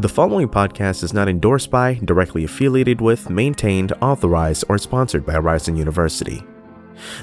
[0.00, 5.36] The following podcast is not endorsed by, directly affiliated with, maintained, authorized, or sponsored by
[5.36, 6.42] Ryerson University.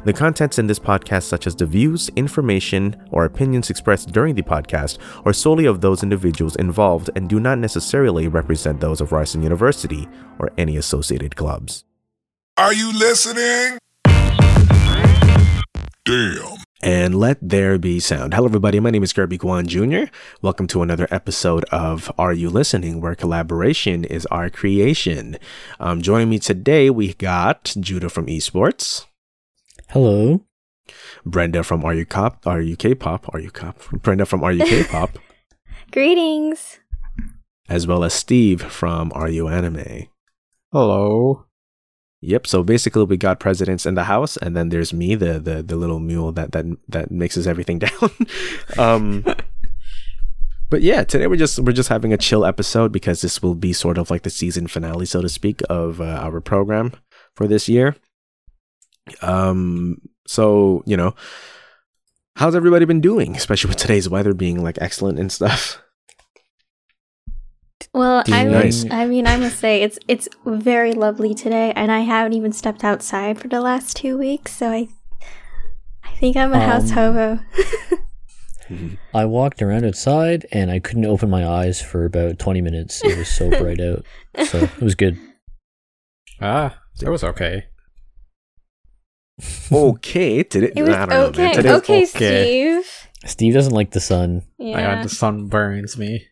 [0.05, 4.43] The contents in this podcast, such as the views, information, or opinions expressed during the
[4.43, 9.41] podcast, are solely of those individuals involved and do not necessarily represent those of Ryerson
[9.41, 10.07] University
[10.37, 11.83] or any associated clubs.
[12.57, 13.79] Are you listening?
[16.05, 16.66] Damn.
[16.83, 18.33] And let there be sound.
[18.35, 18.79] Hello, everybody.
[18.79, 20.03] My name is Kirby Kwan Jr.
[20.43, 25.37] Welcome to another episode of Are You Listening, where collaboration is our creation.
[25.79, 29.05] Um, joining me today, we got Judah from Esports,
[29.89, 30.43] Hello.
[31.25, 34.63] Brenda from Are You Cop, Are You K-pop, Are You Cop, Brenda from Are You
[34.65, 35.17] K-pop,
[35.91, 36.79] Greetings.
[37.67, 40.07] as well as Steve from Are You Anime.
[40.71, 41.46] Hello.
[42.21, 42.47] Yep.
[42.47, 45.75] So basically, we got presidents in the house, and then there's me, the the the
[45.75, 48.09] little mule that that that mixes everything down.
[48.77, 49.23] um,
[50.69, 53.71] but yeah, today we're just we're just having a chill episode because this will be
[53.71, 56.91] sort of like the season finale, so to speak, of uh, our program
[57.35, 57.95] for this year.
[59.21, 60.01] Um.
[60.25, 61.13] So you know,
[62.35, 65.81] how's everybody been doing, especially with today's weather being like excellent and stuff.
[67.97, 68.91] Well, I Doing would.
[68.91, 72.83] I mean, I must say it's it's very lovely today, and I haven't even stepped
[72.83, 74.87] outside for the last two weeks, so I
[76.03, 77.39] I think I'm a house Um, hobo.
[79.13, 83.01] I walked around outside and I couldn't open my eyes for about 20 minutes.
[83.03, 84.05] It was so bright out.
[84.45, 85.17] So it was good.
[86.41, 87.65] Ah, it was okay.
[89.71, 92.05] okay, today It was I don't okay, Today's- okay, okay.
[92.05, 93.07] Steve.
[93.25, 94.43] Steve doesn't like the sun.
[94.59, 94.95] I Yeah.
[94.95, 96.27] got the sun burns me.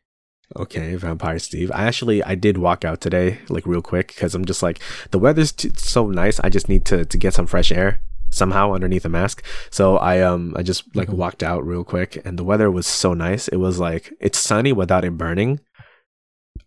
[0.56, 1.72] Okay, Vampire Steve.
[1.74, 4.80] I actually I did walk out today, like real quick, because I'm just like
[5.12, 6.40] the weather's t- so nice.
[6.42, 9.44] I just need to to get some fresh air somehow underneath a mask.
[9.72, 11.16] So I um I just like Mhm.
[11.16, 13.48] walked out real quick, and the weather was so nice.
[13.48, 15.62] It was like it's sunny without it burning,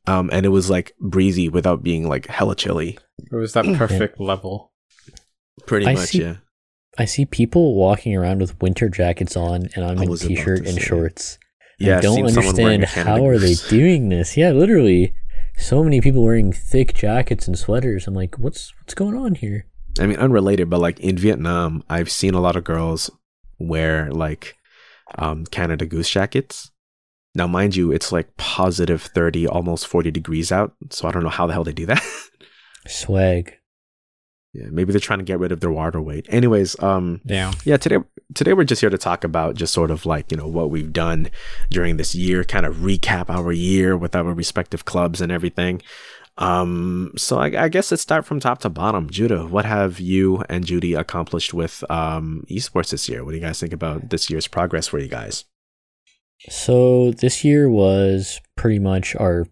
[0.07, 2.99] um, and it was like breezy without being like hella chilly.
[3.31, 4.73] It was that perfect level.
[5.67, 6.37] Pretty I much, see- yeah.
[6.99, 10.81] I see people walking around with winter jackets on and I'm in t-shirt and say.
[10.81, 11.39] shorts.
[11.79, 14.37] Yeah, I don't seen someone wearing understand how are they doing this.
[14.37, 15.15] Yeah, literally.
[15.57, 18.07] So many people wearing thick jackets and sweaters.
[18.07, 19.67] I'm like, what's what's going on here?
[20.01, 23.11] I mean, unrelated, but like in Vietnam, I've seen a lot of girls
[23.59, 24.57] wear like
[25.17, 26.71] um, Canada Goose jackets.
[27.35, 30.75] Now, mind you, it's like positive 30, almost 40 degrees out.
[30.91, 32.03] So I don't know how the hell they do that.
[32.87, 33.58] Swag.
[34.55, 36.27] Yeah, maybe they're trying to get rid of their water weight.
[36.31, 37.53] Anyways, um, Damn.
[37.65, 37.99] yeah, today
[38.35, 40.93] today we're just here to talk about just sort of like, you know, what we've
[40.93, 41.29] done
[41.71, 45.83] during this year, kind of recap our year with our respective clubs and everything.
[46.39, 49.11] Um, so I, I guess let's start from top to bottom.
[49.11, 53.25] Judah, what have you and Judy accomplished with um esports this year?
[53.25, 55.45] What do you guys think about this year's progress for you guys?
[56.49, 59.47] So this year was pretty much our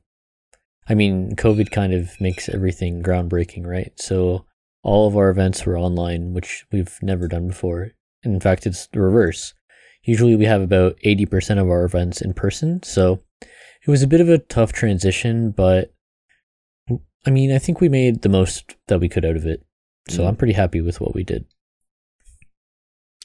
[0.88, 3.92] I mean, COVID kind of makes everything groundbreaking, right?
[3.96, 4.45] So
[4.86, 7.90] all of our events were online, which we've never done before.
[8.22, 9.52] In fact, it's the reverse.
[10.04, 12.80] Usually we have about 80% of our events in person.
[12.84, 15.92] So it was a bit of a tough transition, but
[17.26, 19.66] I mean, I think we made the most that we could out of it.
[20.08, 20.28] So Mhm.
[20.28, 21.46] I'm pretty happy with what we did.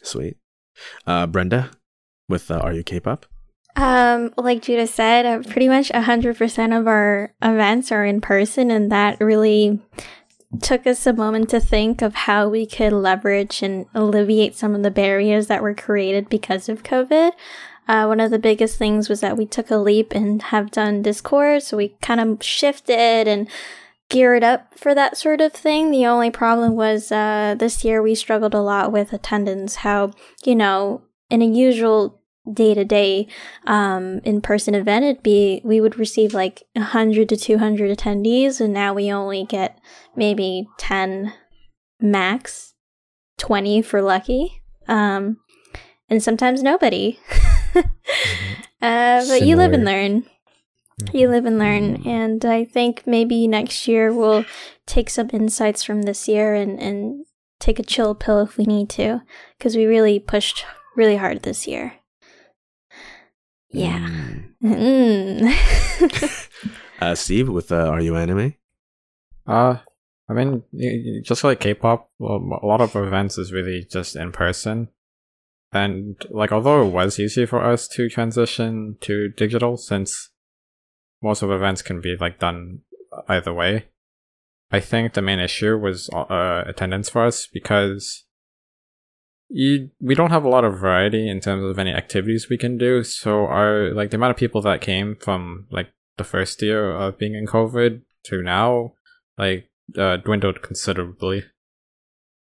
[0.02, 0.38] Sweet.
[1.06, 1.70] Uh, Brenda,
[2.28, 3.28] with uh, Are You K-pop?
[3.76, 8.72] Um, like Judah said, uh, pretty much hundred percent of our events are in person,
[8.72, 9.80] and that really
[10.62, 14.84] took us a moment to think of how we could leverage and alleviate some of
[14.84, 17.32] the barriers that were created because of COVID.
[17.88, 21.02] Uh, one of the biggest things was that we took a leap and have done
[21.02, 23.50] Discord, so we kind of shifted and
[24.10, 25.90] geared up for that sort of thing.
[25.90, 29.76] The only problem was uh, this year we struggled a lot with attendance.
[29.76, 30.12] How
[30.44, 32.21] you know in a usual
[32.54, 33.28] day to day
[33.66, 38.74] um in person event it'd be we would receive like 100 to 200 attendees and
[38.74, 39.80] now we only get
[40.16, 41.34] maybe 10
[42.00, 42.74] max
[43.38, 45.38] 20 for lucky um
[46.12, 47.18] and sometimes nobody.
[48.84, 50.26] Uh but you live and learn.
[51.14, 54.44] You live and learn and i think maybe next year we'll
[54.88, 57.26] take some insights from this year and and
[57.60, 59.22] take a chill pill if we need to
[59.56, 60.66] because we really pushed
[60.96, 61.94] really hard this year
[63.72, 64.00] yeah
[64.64, 65.42] Mm.
[65.42, 66.48] Mm.
[67.02, 68.54] Uh, Steve, with uh, Are You Anime?
[69.48, 69.78] Uh,
[70.30, 74.16] I mean, y- y- just like K-pop, well, a lot of events is really just
[74.16, 74.90] in person.
[75.72, 80.30] And like, although it was easy for us to transition to digital, since
[81.24, 82.82] most of events can be like done
[83.28, 83.86] either way,
[84.72, 88.26] I think the main issue was uh, attendance for us because
[89.52, 92.78] you we don't have a lot of variety in terms of any activities we can
[92.78, 93.04] do.
[93.04, 97.18] So our like the amount of people that came from like the first year of
[97.18, 98.94] being in COVID to now,
[99.38, 101.44] like uh, dwindled considerably.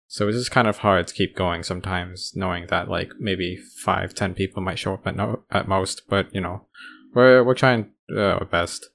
[0.06, 4.14] So it's just kind of hard to keep going sometimes, knowing that like maybe five,
[4.14, 6.02] ten people might show up at no at most.
[6.08, 6.66] But you know,
[7.14, 8.88] we're we're trying uh, our best.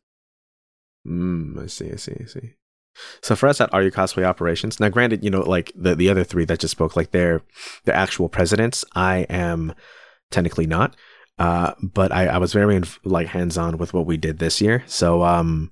[1.05, 2.53] Mm, I see, I see, I see.
[3.21, 6.23] So for us at You Cosplay Operations, now granted, you know, like the, the other
[6.23, 7.41] three that just spoke, like they're
[7.83, 8.85] they're actual presidents.
[8.95, 9.73] I am
[10.31, 10.95] technically not.
[11.37, 14.83] Uh, but I, I was very like hands on with what we did this year.
[14.87, 15.71] So um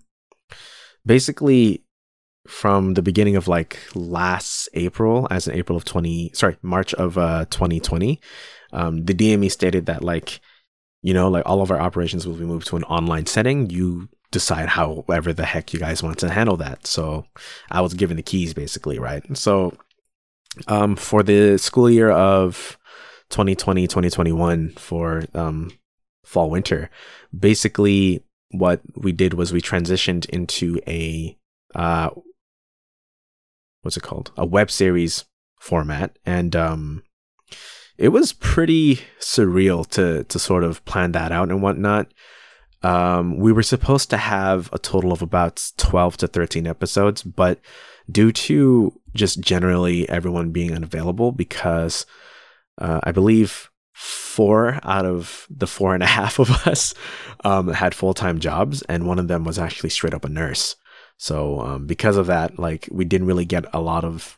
[1.05, 1.83] basically
[2.47, 7.17] from the beginning of like last April, as in April of twenty sorry, March of
[7.17, 8.19] uh twenty twenty,
[8.73, 10.41] um, the DME stated that like,
[11.01, 13.69] you know, like all of our operations will be moved to an online setting.
[13.69, 16.85] You decide however the heck you guys want to handle that.
[16.85, 17.25] So
[17.71, 19.23] I was given the keys basically, right?
[19.37, 19.77] So
[20.67, 22.77] um, for the school year of
[23.29, 25.71] 2020 2021 for um,
[26.25, 26.89] fall winter,
[27.37, 31.37] basically what we did was we transitioned into a
[31.75, 32.09] uh,
[33.83, 34.31] what's it called?
[34.35, 35.25] A web series
[35.59, 37.03] format and um,
[37.97, 42.11] it was pretty surreal to to sort of plan that out and whatnot
[42.83, 47.59] um, we were supposed to have a total of about 12 to 13 episodes, but
[48.11, 52.05] due to just generally everyone being unavailable, because
[52.77, 56.93] uh, I believe four out of the four and a half of us
[57.43, 60.75] um, had full time jobs, and one of them was actually straight up a nurse.
[61.17, 64.37] So um, because of that, like we didn't really get a lot of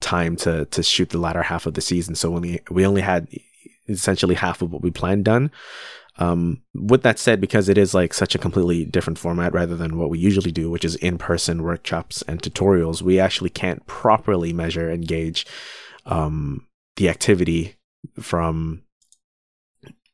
[0.00, 2.14] time to to shoot the latter half of the season.
[2.14, 3.28] So we we only had
[3.88, 5.50] essentially half of what we planned done.
[6.16, 9.98] Um, with that said, because it is like such a completely different format rather than
[9.98, 14.52] what we usually do, which is in person workshops and tutorials, we actually can't properly
[14.52, 15.44] measure and gauge
[16.06, 16.66] um,
[16.96, 17.76] the activity
[18.20, 18.82] from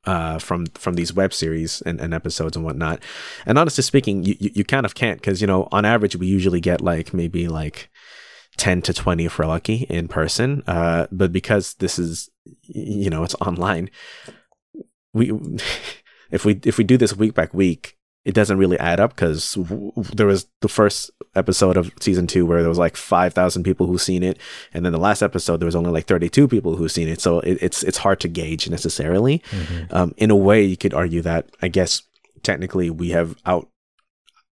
[0.04, 3.02] uh, from from these web series and, and episodes and whatnot.
[3.44, 6.26] And honestly speaking, you, you, you kind of can't because you know on average we
[6.26, 7.90] usually get like maybe like
[8.56, 10.62] 10 to 20 if we're lucky in person.
[10.66, 12.30] Uh, but because this is
[12.62, 13.90] you know it's online,
[15.12, 15.32] we
[16.30, 19.54] if we if we do this week by week, it doesn't really add up because
[19.54, 23.64] w- there was the first episode of season two where there was like five thousand
[23.64, 24.38] people who seen it,
[24.72, 27.20] and then the last episode there was only like thirty two people who seen it.
[27.20, 29.38] So it, it's it's hard to gauge necessarily.
[29.50, 29.94] Mm-hmm.
[29.94, 32.02] Um, in a way, you could argue that I guess
[32.42, 33.68] technically we have out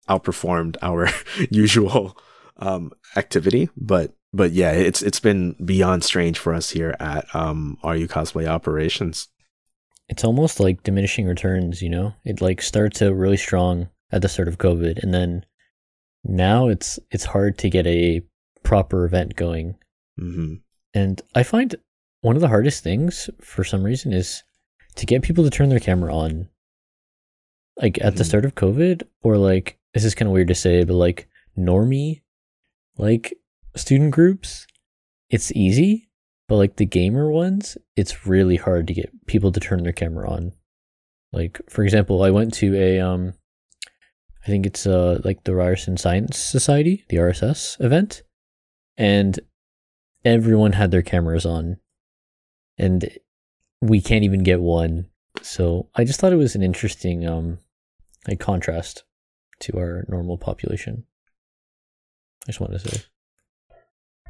[0.09, 1.09] outperformed our
[1.51, 2.19] usual
[2.59, 7.79] um, activity, but but yeah, it's it's been beyond strange for us here at um,
[7.85, 9.29] You Cosplay Operations
[10.09, 12.15] it's almost like diminishing returns, you know?
[12.25, 15.45] It like starts out really strong at the start of COVID and then
[16.25, 18.23] now it's it's hard to get a
[18.63, 19.77] proper event going.
[20.19, 20.55] Mm-hmm.
[20.95, 21.75] And I find
[22.21, 24.43] one of the hardest things for some reason is
[24.97, 26.49] to get people to turn their camera on.
[27.77, 28.17] Like at mm-hmm.
[28.17, 31.29] the start of COVID, or like this is kind of weird to say, but like
[31.59, 32.23] normie,
[32.97, 33.35] like
[33.77, 34.67] student groups,
[35.29, 36.04] it's easy
[36.49, 40.31] but like the gamer ones, it's really hard to get people to turn their camera
[40.31, 40.53] on.
[41.33, 43.35] Like for example, I went to a um
[44.43, 48.23] I think it's uh like the Ryerson Science Society, the RSS event,
[48.97, 49.41] and
[50.25, 51.79] everyone had their cameras on.
[52.77, 53.09] And
[53.81, 55.07] we can't even get one.
[55.43, 57.59] So I just thought it was an interesting um
[58.29, 59.05] like contrast
[59.61, 61.05] to our normal population.
[62.45, 63.03] I just wanted to say.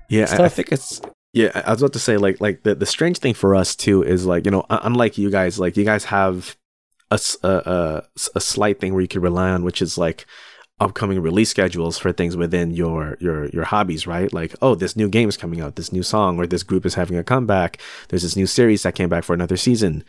[0.09, 1.01] Yeah, I, I think it's
[1.35, 4.05] yeah, I was about to say like like the the strange thing for us too
[4.05, 6.57] is like you know unlike you guys like you guys have
[7.11, 8.03] a a
[8.37, 10.27] a slight thing where you can rely on which is like
[10.79, 14.33] upcoming release schedules for things within your your your hobbies right?
[14.33, 16.95] Like oh this new game is coming out this new song or this group is
[16.95, 20.05] having a comeback there's this new series that came back for another season.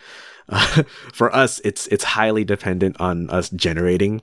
[0.48, 4.22] Uh, for us it's it's highly dependent on us generating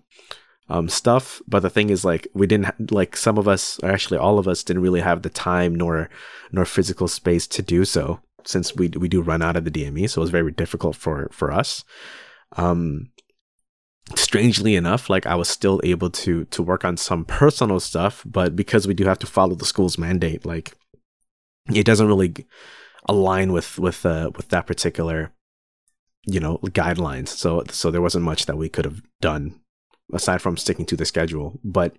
[0.69, 1.43] um, stuff.
[1.47, 4.49] But the thing is, like, we didn't like some of us, or actually all of
[4.49, 6.09] us, didn't really have the time nor
[6.51, 10.09] nor physical space to do so, since we we do run out of the DME.
[10.09, 11.85] So it was very difficult for for us.
[12.57, 13.11] Um,
[14.15, 18.57] strangely enough, like I was still able to to work on some personal stuff, but
[18.57, 20.75] because we do have to follow the school's mandate, like
[21.73, 22.35] it doesn't really
[23.09, 25.33] align with with uh, with that particular
[26.25, 29.61] you know guidelines so so there wasn't much that we could have done
[30.13, 31.59] aside from sticking to the schedule.
[31.65, 31.97] But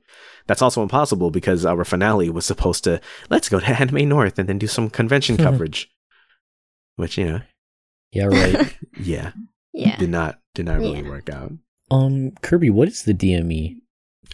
[0.47, 4.47] that's also impossible because our finale was supposed to let's go to Anime North and
[4.47, 5.91] then do some convention coverage,
[6.95, 7.41] which you know,
[8.11, 9.31] yeah, right, yeah,
[9.73, 11.09] yeah, did not did not really yeah.
[11.09, 11.53] work out.
[11.91, 13.77] Um, Kirby, what is the DME?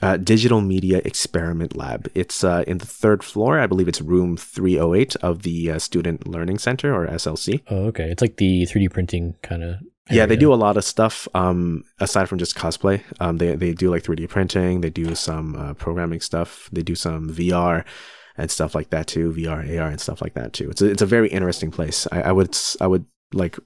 [0.01, 2.09] Uh, Digital Media Experiment Lab.
[2.15, 3.59] It's uh, in the third floor.
[3.59, 7.63] I believe it's room 308 of the uh, Student Learning Center or SLC.
[7.69, 8.09] Oh, okay.
[8.09, 11.83] It's like the 3D printing kind of yeah, they do a lot of stuff um,
[11.99, 13.01] aside from just cosplay.
[13.19, 14.81] Um, they they do like 3D printing.
[14.81, 16.69] They do some uh, programming stuff.
[16.71, 17.85] They do some VR
[18.37, 19.31] and stuff like that too.
[19.33, 20.69] VR, AR, and stuff like that too.
[20.69, 22.07] It's a, it's a very interesting place.
[22.11, 23.57] I, I would I would like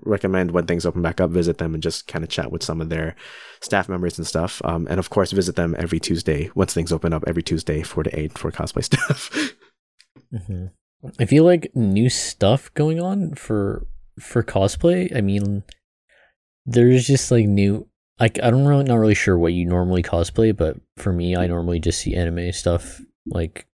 [0.00, 2.80] recommend when things open back up, visit them and just kind of chat with some
[2.80, 3.14] of their
[3.60, 4.62] staff members and stuff.
[4.64, 7.24] Um, and of course, visit them every Tuesday once things open up.
[7.26, 9.54] Every Tuesday, four to eight for cosplay stuff.
[10.46, 10.66] hmm
[11.18, 13.86] I feel like new stuff going on for
[14.20, 15.14] for cosplay.
[15.14, 15.64] I mean,
[16.66, 17.88] there's just like new.
[18.20, 21.46] Like I don't really not really sure what you normally cosplay, but for me, I
[21.46, 23.00] normally just see anime stuff.
[23.26, 23.66] Like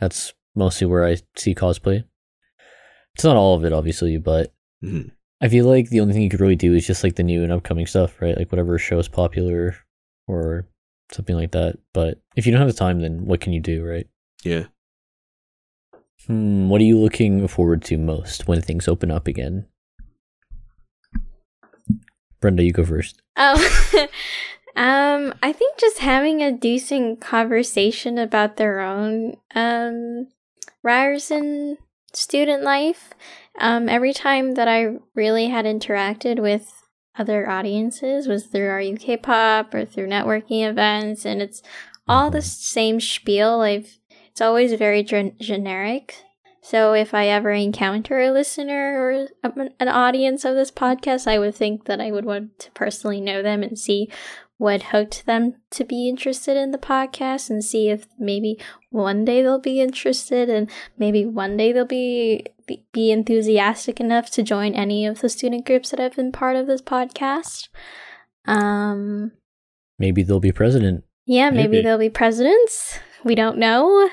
[0.00, 2.04] that's mostly where I see cosplay.
[3.14, 5.12] It's not all of it, obviously, but Mhm.
[5.40, 7.42] I feel like the only thing you could really do is just like the new
[7.42, 8.36] and upcoming stuff, right?
[8.36, 9.76] Like whatever show is popular
[10.26, 10.66] or
[11.12, 11.78] something like that.
[11.92, 14.08] But if you don't have the time, then what can you do, right?
[14.44, 14.66] Yeah.
[16.26, 19.66] Hmm, what are you looking forward to most when things open up again?
[22.42, 23.22] Brenda, you go first.
[23.36, 23.54] Oh,
[24.76, 30.28] um, I think just having a decent conversation about their own um
[30.82, 31.78] Ryerson
[32.12, 33.14] student life.
[33.58, 36.82] Um, every time that I really had interacted with
[37.18, 41.62] other audiences was through our UK pop or through networking events, and it's
[42.08, 43.60] all the same spiel.
[43.60, 43.98] I've
[44.30, 46.16] it's always very gen- generic.
[46.64, 49.28] So if I ever encounter a listener or
[49.80, 53.42] an audience of this podcast, I would think that I would want to personally know
[53.42, 54.08] them and see
[54.58, 59.42] what hooked them to be interested in the podcast and see if maybe one day
[59.42, 64.72] they'll be interested and maybe one day they'll be be, be enthusiastic enough to join
[64.72, 67.70] any of the student groups that have been part of this podcast.
[68.46, 69.32] Um
[69.98, 71.02] Maybe they'll be president.
[71.26, 71.82] yeah, maybe, Maybe.
[71.82, 73.00] they'll be presidents.
[73.24, 74.08] We don't know.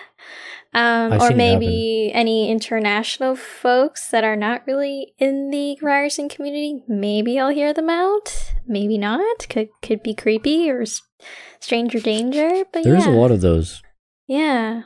[0.71, 6.83] Um, or maybe any international folks that are not really in the Ryerson community.
[6.88, 8.53] Maybe I'll hear them out.
[8.67, 9.49] Maybe not.
[9.49, 11.01] Could could be creepy or s-
[11.59, 12.65] stranger danger.
[12.71, 13.81] But There's yeah, a lot of those
[14.27, 14.83] yeah.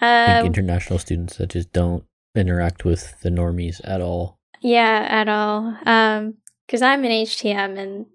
[0.00, 2.04] like, Uh, international students that just don't
[2.36, 4.38] interact with the normies at all.
[4.60, 5.76] Yeah, at all.
[5.84, 6.34] Um,
[6.66, 8.06] because I'm in HTM and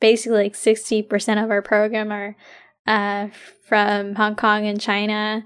[0.00, 2.36] basically like sixty percent of our program are
[2.86, 3.28] uh
[3.66, 5.44] from Hong Kong and China,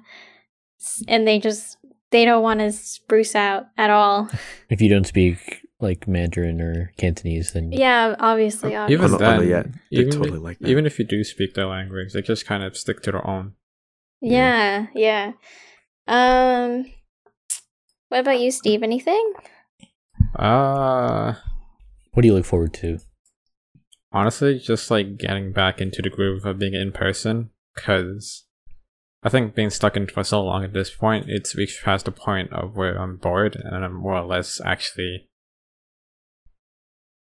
[1.08, 1.76] and they just
[2.10, 4.28] they don't want to spruce out at all.
[4.70, 9.06] If you don't speak like Mandarin or Cantonese, then Yeah, obviously, obviously.
[9.06, 10.68] Even no, no, then, yeah, they're even, totally like that.
[10.68, 13.54] even if you do speak their language, they just kind of stick to their own.
[14.20, 15.32] yeah, yeah.
[16.06, 16.86] Um,
[18.08, 18.82] what about you, Steve?
[18.82, 19.32] Anything?
[20.36, 21.34] Uh
[22.12, 22.98] what do you look forward to?
[24.12, 28.44] honestly, just like getting back into the groove of being in person, because
[29.22, 32.10] I think being stuck in for so long at this point, it's reached past the
[32.12, 35.28] point of where I'm bored and I'm more or less actually,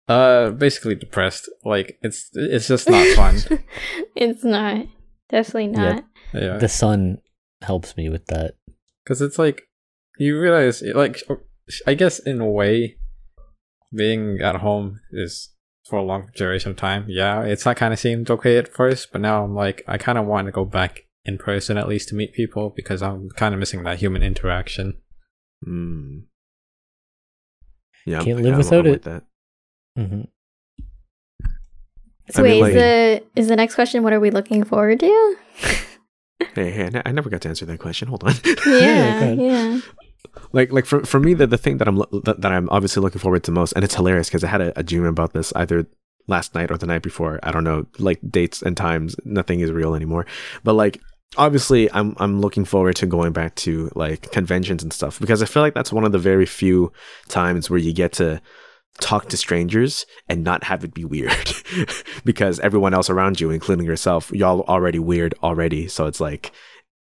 [0.08, 1.50] uh, basically depressed.
[1.64, 3.38] Like it's it's just not fun.
[4.16, 4.86] it's not.
[5.30, 5.94] Definitely Yeah.
[5.94, 6.06] not.
[6.34, 7.18] yeah, The sun
[7.62, 8.56] helps me with that.
[9.04, 9.64] because it's like
[10.18, 11.18] you realize, it, like
[11.88, 12.98] I guess in a way,
[13.94, 15.50] being at home is
[15.90, 17.06] for a long duration of time.
[17.08, 20.18] Yeah, it's not kind of seemed okay at first, but now I'm like I kind
[20.18, 23.54] of want to go back in person at least to meet people because I'm kind
[23.54, 25.00] of missing that human interaction.
[25.68, 26.24] Mm.
[28.06, 29.04] Yeah, Can't I'm- live I'm- without I'm with it.
[29.04, 29.24] That.
[29.96, 30.22] hmm
[32.32, 34.04] So I mean, wait, like- is the is the next question?
[34.04, 35.36] What are we looking forward to?
[36.56, 38.08] Hey, hey, I never got to answer that question.
[38.10, 38.34] Hold on.
[38.66, 39.80] yeah, yeah.
[40.52, 43.02] like like for for me the, the thing that I'm lo- that, that I'm obviously
[43.02, 45.54] looking forward to most and it's hilarious because I had a, a dream about this
[45.56, 45.86] either
[46.28, 49.72] last night or the night before I don't know like dates and times nothing is
[49.72, 50.26] real anymore
[50.64, 51.00] but like
[51.38, 55.46] obviously I'm I'm looking forward to going back to like conventions and stuff because I
[55.46, 56.92] feel like that's one of the very few
[57.28, 58.42] times where you get to
[59.00, 61.54] talk to strangers and not have it be weird
[62.26, 65.88] because everyone else around you including yourself y'all already weird already.
[65.88, 66.52] So it's like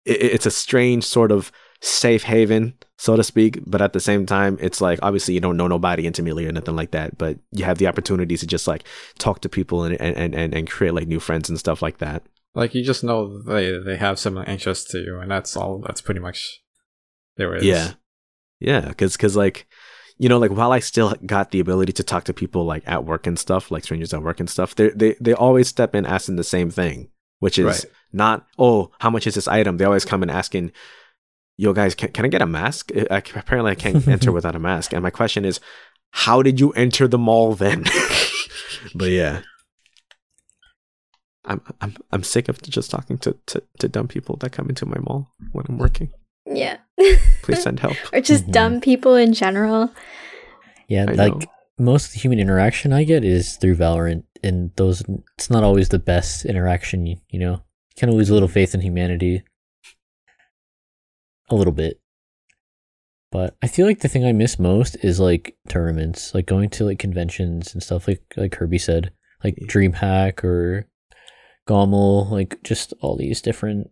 [0.06, 4.26] it, it's a strange sort of safe haven so to speak but at the same
[4.26, 7.64] time it's like obviously you don't know nobody intimately or nothing like that but you
[7.64, 8.84] have the opportunity to just like
[9.20, 12.24] talk to people and and and, and create like new friends and stuff like that
[12.56, 15.80] Like you just know they they have similar interests to you, and that's all.
[15.86, 16.62] That's pretty much
[17.38, 17.64] there is.
[17.64, 17.94] Yeah.
[18.60, 19.68] Yeah, because cause like
[20.18, 23.06] you know like while I still got the ability to talk to people like at
[23.06, 26.06] work and stuff, like strangers at work and stuff, they they they always step in
[26.08, 27.86] asking the same thing, which is Right.
[28.12, 29.78] not oh how much is this item?
[29.78, 30.72] They always come in asking,
[31.58, 32.92] yo guys, can, can I get a mask?
[32.96, 35.60] I, I- apparently I can't enter without a mask, and my question is,
[36.10, 37.84] how did you enter the mall then?
[38.96, 39.42] but yeah.
[41.48, 44.86] I'm I'm I'm sick of just talking to, to, to dumb people that come into
[44.86, 46.12] my mall when I'm working.
[46.46, 46.78] Yeah.
[47.42, 47.96] Please send help.
[48.14, 48.52] or just Mhm.
[48.52, 49.92] dumb people in general.
[50.88, 51.46] Yeah, I like know.
[51.80, 55.04] most of the human interaction I get is through Valorant, and those
[55.38, 57.06] it's not always the best interaction.
[57.06, 59.44] You, you know, you kind of lose a little faith in humanity,
[61.50, 62.00] a little bit.
[63.32, 66.86] But I feel like the thing I miss most is like tournaments, like going to
[66.86, 68.08] like conventions and stuff.
[68.08, 69.12] Like like Kirby said,
[69.44, 69.68] like Yeah.
[69.68, 70.88] DreamHack or
[71.68, 73.92] Gommel, like just all these different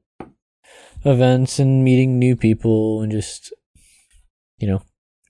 [1.03, 3.53] events and meeting new people and just
[4.57, 4.81] you know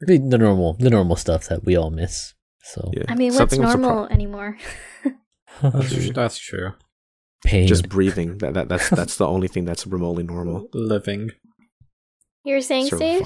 [0.01, 2.33] the, the normal the normal stuff that we all miss.
[2.63, 3.03] So Yeah.
[3.09, 4.57] I mean, what's Something I'm surpri- normal anymore?
[5.61, 6.71] That's, that's true.
[7.45, 7.67] pain.
[7.67, 8.37] Just breathing.
[8.39, 10.67] That, that that's that's the only thing that's remotely normal.
[10.73, 11.31] Living.
[12.43, 13.23] You were saying, Steve?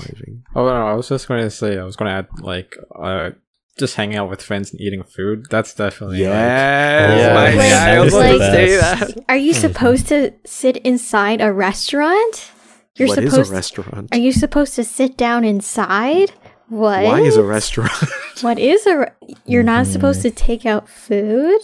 [0.56, 3.32] Oh no, I was just going to say I was going to add like uh,
[3.80, 5.48] just hanging out with friends and eating food.
[5.50, 9.16] That's definitely like, Yes, my that I was was about the to say best.
[9.16, 9.26] that.
[9.30, 9.60] Are you hmm.
[9.60, 12.52] supposed to sit inside a restaurant?
[12.96, 13.52] You're What is supposed.
[13.52, 14.10] a restaurant?
[14.12, 16.32] Are you supposed to sit down inside?
[16.68, 17.04] What?
[17.04, 17.92] Why is a restaurant?
[18.42, 18.98] What is a?
[19.00, 19.92] re- You're not mm-hmm.
[19.92, 21.60] supposed to take out food.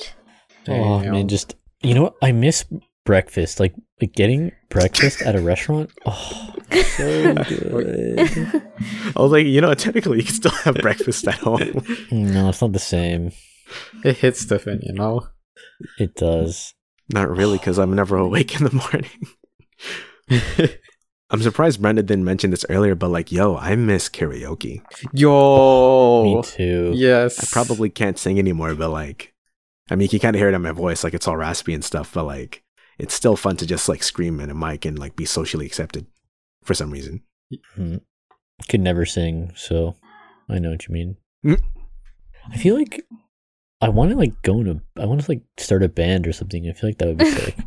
[0.68, 2.16] oh man, just you know what?
[2.22, 2.66] I miss
[3.06, 3.60] breakfast.
[3.60, 5.92] Like like getting breakfast at a restaurant.
[6.72, 8.20] Oh, so good.
[9.16, 11.84] I was like, you know, technically you can still have breakfast at home.
[12.12, 13.32] no, it's not the same.
[14.04, 15.28] it hits different, you know.
[16.00, 16.74] It does.
[17.14, 20.72] Not really, because I'm never awake in the morning.
[21.30, 24.82] I'm surprised Brenda didn't mention this earlier, but like, yo, I miss karaoke.
[25.14, 26.94] Yo, Me too.
[26.96, 29.34] Yes, I probably can't sing anymore, but like,
[29.92, 31.76] I mean, you can kind of hear it in my voice, like it's all raspy
[31.76, 32.64] and stuff, but like,
[32.98, 36.06] it's still fun to just like scream in a mic and like be socially accepted
[36.64, 37.24] for some reason.
[37.78, 38.02] Mhm.
[38.70, 39.96] Could never sing, so
[40.50, 41.18] I know what you mean.
[41.46, 41.62] Mm.
[42.52, 43.06] I feel like
[43.82, 44.82] I want to like go to.
[44.98, 46.68] I want to like start a band or something.
[46.68, 47.58] I feel like that would be sick.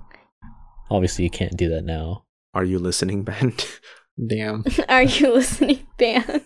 [0.91, 2.25] Obviously, you can't do that now.
[2.55, 3.67] Are you listening, band?
[4.27, 4.65] Damn.
[4.89, 6.43] Are you listening, band?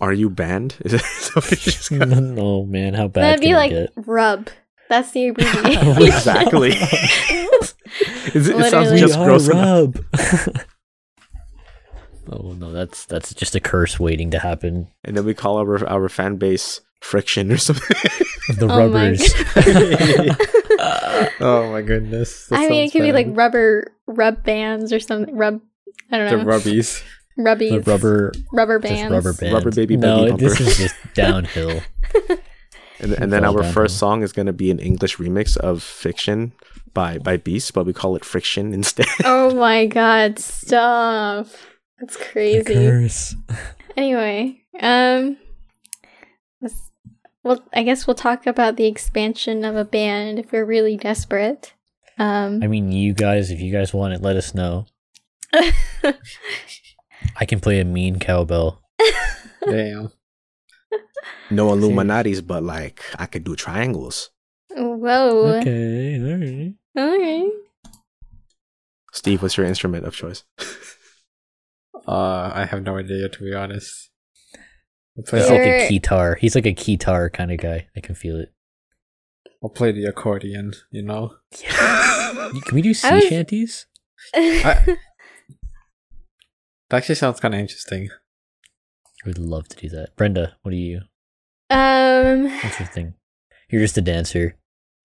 [0.00, 0.76] Are you banned?
[0.80, 1.02] Is that
[1.34, 2.08] what you just got?
[2.08, 3.90] no man, how bad That'd can be it like get?
[3.96, 4.48] rub.
[4.90, 6.02] That's the abbreviation.
[6.02, 6.70] exactly.
[8.34, 9.94] Is it, it sounds just We gross enough.
[9.94, 10.56] rub.
[12.28, 14.88] oh no, that's that's just a curse waiting to happen.
[15.04, 17.96] And then we call our our fan base friction or something.
[18.48, 19.32] The Oh my rubbers.
[21.40, 22.46] oh my goodness.
[22.48, 25.36] that I mean, it sounds could be like rubber rub bands or something.
[25.36, 25.60] Rub.
[26.10, 26.38] I don't know.
[26.44, 27.02] the rubbies.
[27.38, 27.84] Rubbies.
[27.84, 29.12] the rubber, Rubber bands.
[29.12, 29.54] rubber band.
[29.54, 31.80] Rubber baby No, buggy this is just downhill.
[33.00, 33.72] And, and then our downhill.
[33.72, 36.52] first song is going to be an English remix of Fiction
[36.92, 39.06] by by Beast, but we call it Friction instead.
[39.24, 40.38] Oh my god!
[40.38, 41.46] Stop.
[41.98, 42.74] That's crazy.
[42.74, 43.34] curse.
[43.96, 45.36] Anyway, um,
[46.62, 46.90] let's,
[47.42, 51.74] well, I guess we'll talk about the expansion of a band if we're really desperate.
[52.16, 54.86] Um, I mean, you guys, if you guys want it, let us know.
[57.36, 58.80] I can play a mean cowbell.
[59.66, 60.12] Damn.
[61.50, 64.30] No Illuminatis, but like I could do triangles.
[64.70, 65.58] whoa.
[65.60, 66.74] Okay, alright.
[66.96, 67.50] Okay.
[69.12, 70.44] Steve, what's your instrument of choice?
[72.06, 74.10] Uh, I have no idea to be honest.
[75.18, 76.34] I'll play, He's like a You're- guitar.
[76.40, 77.88] He's like a guitar kind of guy.
[77.96, 78.52] I can feel it.
[79.62, 80.72] I'll play the accordion.
[80.90, 81.34] You know.
[81.52, 83.86] Can we do sea I was- shanties?
[84.34, 84.96] I-
[86.90, 88.08] That actually sounds kind of interesting.
[89.24, 90.16] I would love to do that.
[90.16, 91.02] Brenda, what do you?
[91.70, 93.14] um, What's your thing?
[93.68, 94.56] You're just a dancer.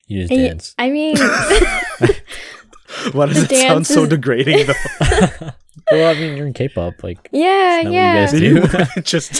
[0.07, 0.75] You just I, dance.
[0.77, 1.17] I mean,
[3.11, 4.73] Why does it sound dance so degrading though?
[5.91, 7.03] well, I mean, you're in K-pop.
[7.03, 8.13] Like, yeah, Isn't what you yeah.
[8.15, 9.33] guys Do you just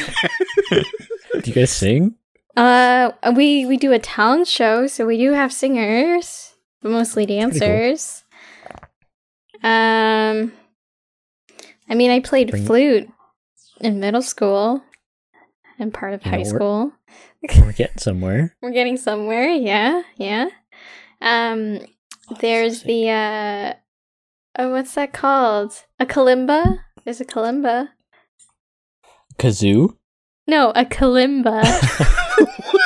[0.73, 2.15] do you guys sing?
[2.57, 7.41] Uh, we we do a talent show, so we do have singers, but mostly pretty
[7.41, 7.59] cool.
[7.59, 8.23] dancers.
[9.63, 10.51] Um,
[11.89, 13.09] I mean, I played Bring- flute
[13.81, 14.83] in middle school
[15.79, 16.91] and part of You high know, we're- school.
[17.61, 18.55] We're getting somewhere.
[18.61, 20.47] We're getting somewhere, yeah, yeah.
[21.21, 21.79] Um,
[22.39, 23.73] there's the uh,
[24.57, 25.73] oh, what's that called?
[25.99, 26.79] A kalimba.
[27.03, 27.89] There's a kalimba.
[29.37, 29.95] Kazoo.
[30.47, 31.61] No, a kalimba.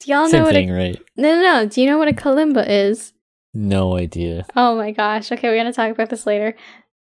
[0.00, 1.02] Do y'all know Same what thing, a right?
[1.16, 1.66] no no no?
[1.68, 3.12] Do you know what a kalimba is?
[3.52, 4.46] No idea.
[4.56, 5.30] Oh my gosh.
[5.32, 6.54] Okay, we're gonna talk about this later.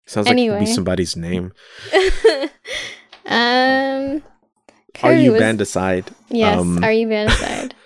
[0.09, 1.53] Sounds like it could be somebody's name.
[3.27, 4.23] um,
[5.03, 6.09] Are you was- band aside?
[6.29, 6.57] Yes.
[6.57, 7.75] Um, are you band aside?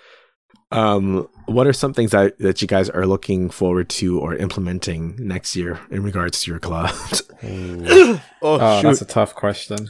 [0.72, 5.14] Um, what are some things that, that you guys are looking forward to or implementing
[5.20, 7.22] next year in regards to your clubs?
[7.44, 7.84] Ooh.
[8.42, 9.88] oh, Oh, that's a tough question.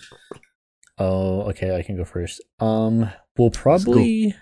[0.99, 2.42] Oh, okay, I can go first.
[2.61, 4.35] Um, we'll probably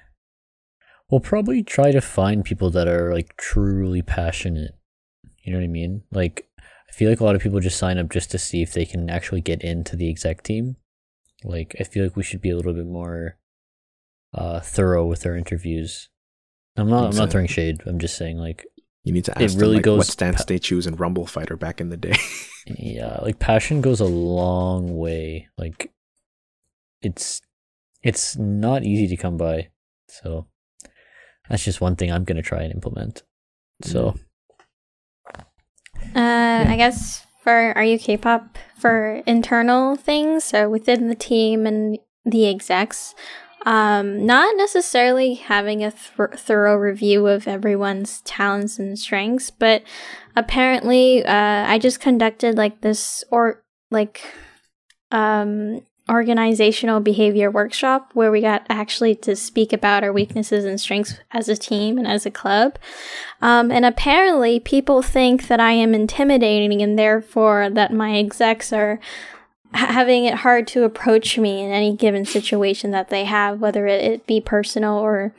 [1.10, 4.72] we'll probably try to find people that are like truly passionate.
[5.44, 6.02] You know what I mean?
[6.10, 6.48] Like
[6.92, 8.84] I feel like a lot of people just sign up just to see if they
[8.84, 10.76] can actually get into the exec team.
[11.42, 13.38] Like I feel like we should be a little bit more
[14.34, 16.10] uh, thorough with our interviews.
[16.76, 17.10] I'm not.
[17.10, 17.82] I'm not throwing shade.
[17.86, 18.66] I'm just saying like
[19.04, 20.96] You need to It ask really them like, goes what stance pa- they choose in
[20.96, 22.14] Rumble Fighter back in the day.
[22.66, 25.48] yeah, like passion goes a long way.
[25.56, 25.92] Like
[27.00, 27.40] it's
[28.02, 29.70] it's not easy to come by.
[30.08, 30.46] So
[31.48, 33.22] that's just one thing I'm gonna try and implement.
[33.82, 34.14] So
[36.14, 41.98] Uh, I guess for Are You K-pop for internal things, so within the team and
[42.24, 43.14] the execs,
[43.64, 49.82] um, not necessarily having a thr thorough review of everyone's talents and strengths, but
[50.36, 54.22] apparently, uh, I just conducted like this or like
[55.10, 61.14] um organizational behavior workshop where we got actually to speak about our weaknesses and strengths
[61.30, 62.78] as a team and as a club.
[63.40, 69.00] Um, and apparently, people think that I am intimidating, and therefore that my execs are
[69.74, 73.86] ha- having it hard to approach me in any given situation that they have, whether
[73.86, 75.34] it, be personal or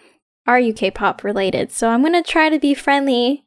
[0.45, 1.71] are you K-pop related.
[1.71, 3.45] So I'm gonna try to be friendly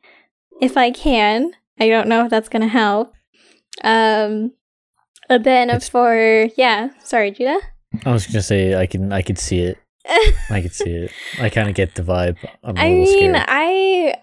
[0.60, 1.52] if I can.
[1.78, 3.12] I don't know if that's gonna help.
[3.84, 4.52] Um,
[5.28, 7.58] and then It's- for yeah, sorry, Judah.
[8.04, 9.78] I was gonna say I can I could see it.
[10.50, 11.10] I could see it.
[11.40, 12.36] I kind of get the vibe.
[12.62, 13.44] I'm a I mean, scared.
[13.48, 14.14] I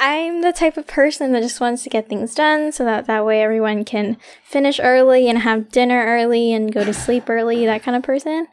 [0.00, 3.24] I'm the type of person that just wants to get things done so that that
[3.26, 7.82] way everyone can finish early and have dinner early and go to sleep early, that
[7.82, 8.46] kind of person.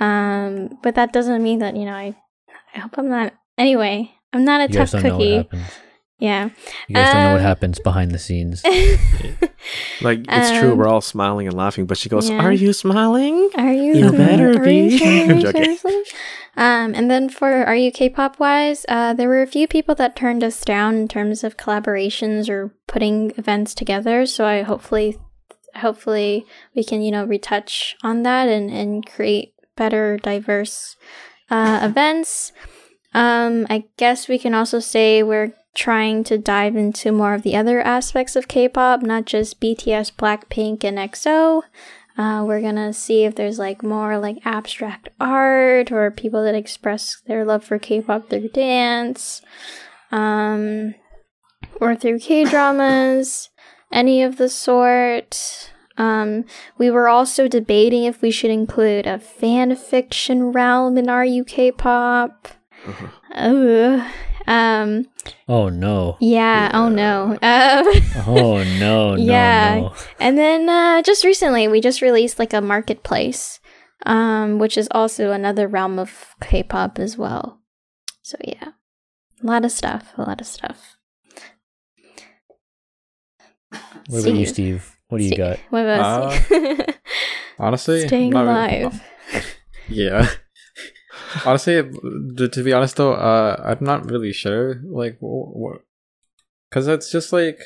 [0.00, 2.14] Um, but that doesn't mean that, you know, I
[2.74, 5.66] I hope I'm not anyway, I'm not a You tough don't know what cookie.
[6.28, 6.56] Happens.
[6.58, 6.74] Yeah.
[6.88, 8.62] You guys don't know what Um, happens behind the scenes.
[10.02, 12.38] like it's true, Um, we're all smiling and laughing, but she goes, yeah.
[12.42, 13.94] "Are you smiling?" Are you?
[13.94, 15.04] You better are you be.
[15.30, 15.62] Are you joking.
[15.64, 16.02] seriously?
[16.56, 20.14] Um, and then for Are You K-pop wise, uh, there were a few people that
[20.16, 24.26] turned us down in terms of collaborations or putting events together.
[24.26, 25.16] So I hopefully,
[25.76, 30.96] hopefully we can you know retouch on that and and create better, diverse
[31.50, 32.52] uh, events.
[33.14, 37.56] Um, I guess we can also say we're trying to dive into more of the
[37.56, 41.62] other aspects of K-pop, not just BTS, Blackpink, and EXO.
[42.18, 47.22] Uh, we're gonna see if there's like more like abstract art or people that express
[47.26, 49.40] their love for K-pop through dance,
[50.10, 50.94] um,
[51.80, 53.48] or through K-dramas,
[53.90, 55.70] any of the sort.
[55.96, 56.44] Um,
[56.78, 61.76] we were also debating if we should include a fan fiction realm in our UK
[61.76, 62.48] pop.
[62.86, 63.06] Uh-huh.
[63.34, 64.12] Ugh.
[64.46, 65.06] Um,
[65.48, 66.16] Oh no.
[66.20, 67.38] yeah, oh no.
[67.42, 67.86] Um,
[68.26, 69.80] Oh no, no, Yeah.
[69.80, 69.94] no.
[70.20, 73.60] and then uh, just recently, we just released like a marketplace,
[74.06, 77.60] um, which is also another realm of K-pop as well.
[78.22, 78.72] So yeah,
[79.42, 80.96] a lot of stuff, a lot of stuff.
[84.08, 84.96] What about you, Steve?
[85.08, 85.58] What do you Steve, got?
[85.70, 86.80] What about Steve?
[87.58, 89.02] Honestly, Staying not- alive.
[89.88, 90.28] Yeah.
[91.44, 94.80] Honestly, to, be honest though, uh, I'm not really sure.
[94.84, 95.82] Like, what?
[96.68, 97.60] Because it's just like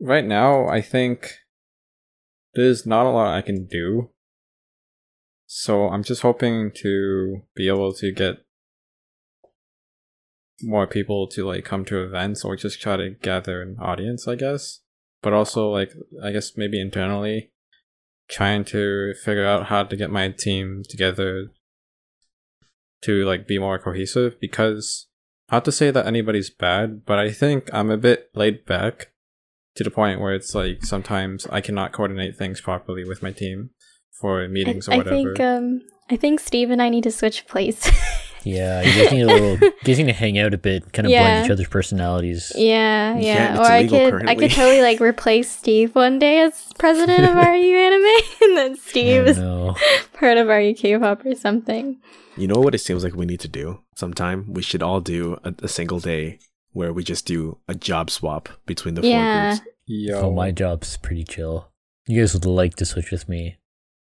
[0.00, 0.66] right now.
[0.66, 1.34] I think
[2.54, 4.10] there's not a lot I can do.
[5.46, 8.36] So I'm just hoping to be able to get
[10.62, 14.34] more people to like come to events or just try to gather an audience, I
[14.36, 14.80] guess.
[15.22, 17.50] But also like I guess maybe internally
[18.30, 21.50] trying to figure out how to get my team together
[23.02, 25.08] to like be more cohesive because
[25.50, 29.08] not to say that anybody's bad, but I think I'm a bit laid back
[29.74, 33.70] to the point where it's like sometimes I cannot coordinate things properly with my team
[34.20, 37.46] for I, meetings or I think um, I think Steve and I need to switch
[37.46, 37.92] places.
[38.44, 39.58] Yeah, you guys need a little.
[39.80, 41.22] You guys need to hang out a bit, kind of Yeah.
[41.22, 42.52] blend each other's personalities.
[42.56, 43.36] Yeah, You yeah.
[43.48, 47.24] can't, Or I illegal could I could totally like replace Steve one day as president
[47.24, 51.98] of RU Anime, and then Steve Oh, is part of RU K-pop or something.
[52.36, 54.52] You know what it seems like we need to do sometime?
[54.52, 56.38] We should all do a, a single day
[56.72, 59.56] where we just do a job swap between the Yeah.
[59.56, 59.76] four groups.
[59.86, 61.68] Yo, Oh, my job's pretty chill.
[62.06, 63.56] You guys would like to switch with me.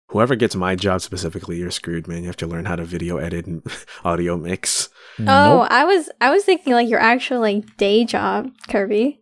[0.09, 2.21] Whoever gets my job specifically, you're screwed, man.
[2.21, 3.63] You have to learn how to video edit and
[4.05, 4.89] audio mix.
[5.17, 5.67] Mm, oh, Nope.
[5.71, 9.21] I was I was thinking like your actual like day job, Kirby,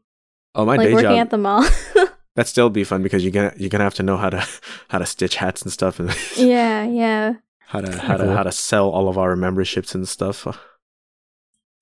[0.56, 1.19] Oh, my like day working job.
[1.19, 1.65] at the mall.
[2.36, 4.46] That'd still be fun because you're gonna you're gonna have to know how to
[4.89, 7.36] how to stitch hats and stuff and yeah, yeah.
[7.67, 10.46] how to how to how to sell all of our memberships and stuff.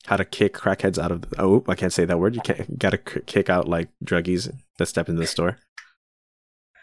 [0.08, 2.36] How to kick crackheads out of the, oh I can't say that word.
[2.36, 5.58] You can't gotta kick out like druggies that step into the store.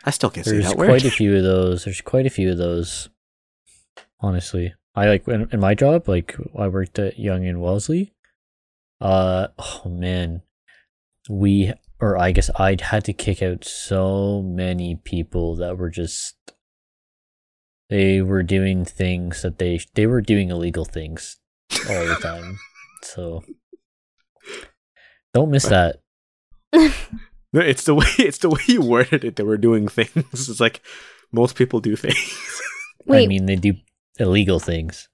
[0.08, 1.84] I still can't say There's that quite a few of those.
[1.84, 3.10] There's quite a few of those.
[4.20, 6.08] Honestly, I like in, in my job.
[6.08, 8.14] Like I worked at Yonge and Wellesley.
[9.02, 10.40] Uh oh man,
[11.28, 16.36] we or I guess I had to kick out so many people that were just
[17.90, 21.36] they were doing things that they they were doing illegal things
[21.86, 22.58] all the time.
[23.02, 23.44] so
[25.34, 26.00] don't miss that.
[27.52, 30.48] No, It's the way it's the way you worded it that we're doing things.
[30.48, 30.80] It's like
[31.32, 32.60] most people do things.
[33.06, 33.74] Wait, I mean, they do
[34.18, 35.08] illegal things.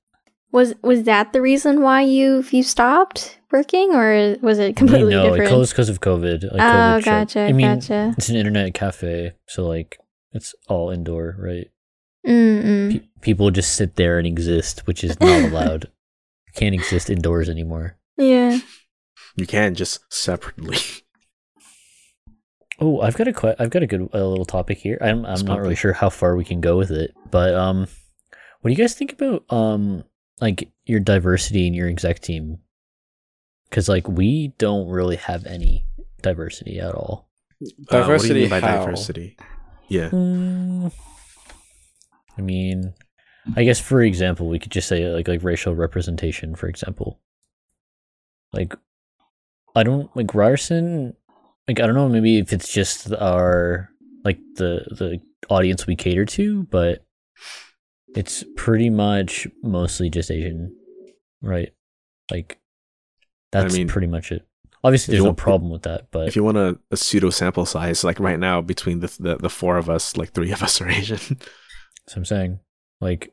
[0.52, 5.24] was was that the reason why you you stopped working, or was it completely different?
[5.24, 5.50] no, different?
[5.50, 6.42] it closed because of COVID.
[6.52, 8.14] Like, oh, COVID shut- gotcha, I mean, gotcha.
[8.16, 9.98] it's an internet cafe, so like
[10.32, 11.68] it's all indoor, right?
[12.24, 15.90] Pe- people just sit there and exist, which is not allowed.
[16.56, 17.96] Can't exist indoors anymore.
[18.16, 18.58] Yeah.
[19.36, 20.78] you can just separately.
[22.80, 24.98] Oh, I've got a que- I've got a good a little topic here.
[25.00, 27.86] I'm I'm not really sure how far we can go with it, but um,
[28.60, 30.04] what do you guys think about um
[30.40, 32.58] like your diversity in your exec team?
[33.70, 35.86] Because like we don't really have any
[36.22, 37.28] diversity at all.
[37.62, 38.84] Uh, what do you Diversity mean by how?
[38.84, 39.36] diversity?
[39.88, 40.08] Yeah.
[40.10, 40.92] Mm,
[42.36, 42.94] I mean,
[43.56, 47.20] I guess for example, we could just say like like racial representation, for example.
[48.52, 48.74] Like,
[49.76, 51.14] I don't like Ryerson.
[51.68, 53.90] Like I don't know, maybe if it's just our
[54.24, 57.04] like the the audience we cater to, but
[58.14, 60.74] it's pretty much mostly just Asian,
[61.42, 61.72] right?
[62.30, 62.58] Like
[63.52, 64.46] that's mean, pretty much it.
[64.82, 67.64] Obviously, there's no want- problem with that, but If you want a, a pseudo sample
[67.64, 70.80] size, like right now, between the, the the four of us, like three of us
[70.80, 71.38] are Asian.
[72.06, 72.60] So I'm saying,
[73.00, 73.32] like,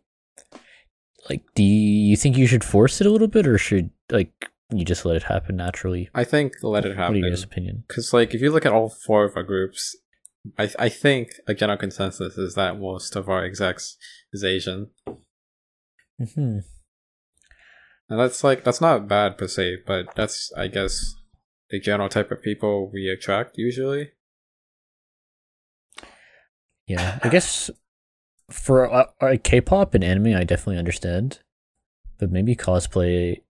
[1.30, 4.86] like, do you think you should force it a little bit, or should like you
[4.86, 6.10] just let it happen naturally?
[6.13, 7.21] I think let it happen.
[7.21, 7.84] What are your opinion?
[7.88, 9.95] Because like if you look at all four of our groups,
[10.57, 13.97] I I think a general consensus is that most of our execs
[14.34, 14.89] is Asian,
[16.17, 16.60] hmm
[18.12, 21.15] and that's like that's not bad per se, but that's I guess
[21.69, 24.12] the general type of people we attract usually.
[26.86, 27.69] Yeah, I guess
[28.49, 31.39] for uh, uh, K-pop and anime, I definitely understand,
[32.19, 33.43] but maybe cosplay.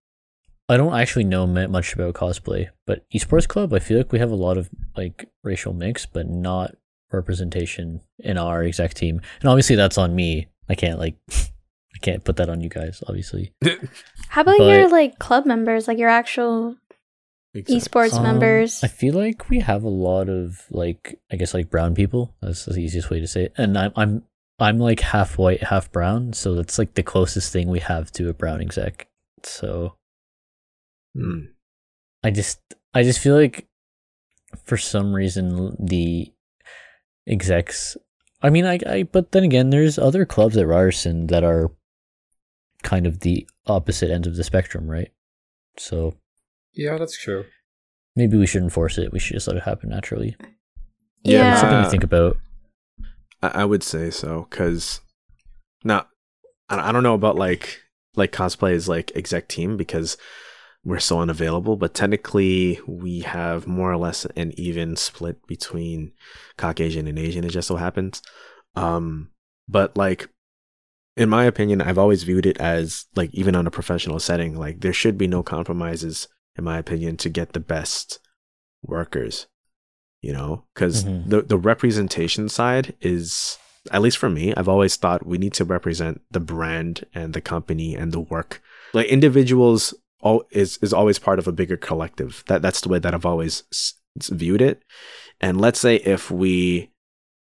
[0.70, 4.32] I don't actually know much about cosplay, but esports club, I feel like we have
[4.32, 6.76] a lot of like racial mix, but not
[7.12, 9.22] representation in our exec team.
[9.42, 10.48] And obviously, that's on me.
[10.70, 13.04] I can't like, I can't put that on you guys.
[13.08, 13.54] Obviously,
[14.30, 16.78] How about But- your like club members, like your actual
[17.56, 18.82] esports Um, members?
[18.84, 22.34] I feel like we have a lot of like I guess like brown people.
[22.42, 23.54] That's the easiest way to say it.
[23.58, 24.24] And I'm I'm
[24.60, 28.30] I'm like half white, half brown, so that's like the closest thing we have to
[28.30, 29.08] a brown exec.
[29.44, 29.96] So
[31.18, 31.48] Mm.
[32.24, 32.60] I just
[32.94, 33.68] I just feel like
[34.66, 36.32] for some reason the
[37.28, 37.96] execs
[38.42, 41.72] I mean I, I but then again there's other clubs at Ryerson that are
[42.84, 45.12] kind of the opposite end of the spectrum, right?
[45.78, 46.16] So
[46.74, 47.46] Yeah, that's true.
[48.16, 49.12] maybe we shouldn't force it.
[49.14, 50.36] We should just let it happen naturally.
[51.24, 52.38] Yeah, Something Uh, to think about.
[53.44, 55.02] I, I would say so because
[55.84, 56.08] now
[56.70, 57.80] I, I don't know about like
[58.16, 60.18] like cosplay is like exec team because
[60.84, 66.12] we're so unavailable, but technically we have more or less an even split between
[66.58, 67.44] Caucasian and Asian.
[67.44, 68.22] It just so happens.
[68.76, 69.30] Um,
[69.68, 70.30] but like
[71.18, 74.82] in my opinion, I've always viewed it as like even on a professional setting, like
[74.82, 78.20] there should be no compromises, in my opinion, to get the best
[78.82, 79.48] workers.
[80.22, 81.30] You know, because Mhm.
[81.30, 83.58] the the representation side is
[83.92, 87.42] at least for me, I've always thought we need to represent the brand and the
[87.42, 88.62] company and the work.
[88.94, 92.44] Like individuals all is is always part of a bigger collective.
[92.48, 93.96] That that's the way that I've always s-
[94.30, 94.84] viewed it.
[95.40, 96.92] And let's say if we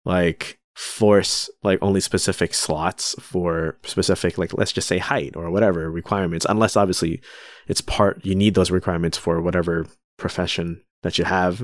[0.05, 5.91] like force like only specific slots for specific like let's just say height or whatever
[5.91, 7.21] requirements unless obviously
[7.67, 9.87] it's part you need those requirements for whatever
[10.19, 11.63] profession that you have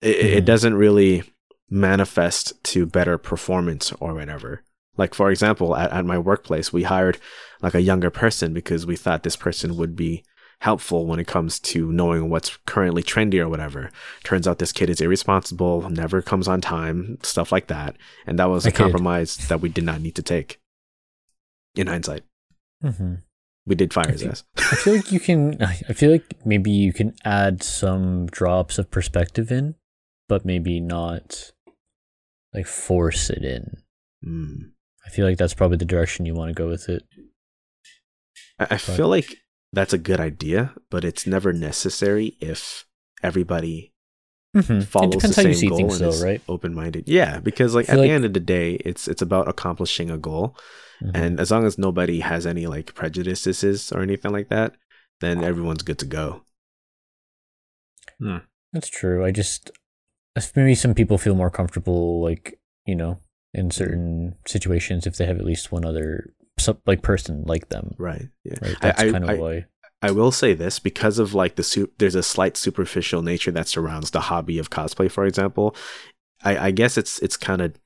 [0.00, 0.46] it, it Mhm.
[0.46, 1.24] doesn't really
[1.68, 4.62] manifest to better performance or whatever
[4.96, 7.18] like for example at, at my workplace we hired
[7.60, 10.24] like a younger person because we thought this person would be
[10.60, 13.90] helpful when it comes to knowing what's currently trendy or whatever
[14.22, 18.48] turns out this kid is irresponsible never comes on time stuff like that and that
[18.48, 20.60] was A a compromise that we did not need to take
[21.74, 22.22] in hindsight
[22.84, 23.14] Mm-hmm.
[23.64, 25.62] we did fire his ass I feel like you can.
[25.62, 29.76] I feel like maybe you can add some drops of perspective in,
[30.28, 31.52] but maybe not
[32.52, 33.76] like force it in.
[34.26, 34.71] Mm.
[35.04, 37.02] I feel like that's probably the direction you want to go with it.
[38.58, 39.36] I, I feel like
[39.72, 42.84] that's a good idea but it's never necessary if
[43.22, 43.88] everybody
[44.54, 44.80] Mm-hmm.
[44.82, 46.42] follows the same see goal things, and though, is right?
[46.46, 50.10] open-minded yeah because like at feel the end of the day it's it's about accomplishing
[50.10, 50.54] a goal
[51.02, 51.10] Mhm.
[51.14, 54.74] and as long as nobody has any like prejudices or anything like that
[55.22, 56.42] then everyone's good to go
[58.74, 59.24] That's true.
[59.24, 59.70] I just
[60.54, 63.20] maybe some people feel more comfortable, like you know,
[63.54, 67.94] in certain situations if they have at least one other sub, like person like them.
[67.98, 68.28] Right.
[68.44, 68.54] Yeah.
[68.62, 68.76] Right.
[68.80, 69.64] That's I- kind of I- why.
[70.04, 73.68] I will say this because of like the su- there's a slight superficial nature that
[73.68, 75.08] surrounds the hobby of cosplay.
[75.08, 75.76] For example,
[76.42, 77.76] I, I guess it's it's kind of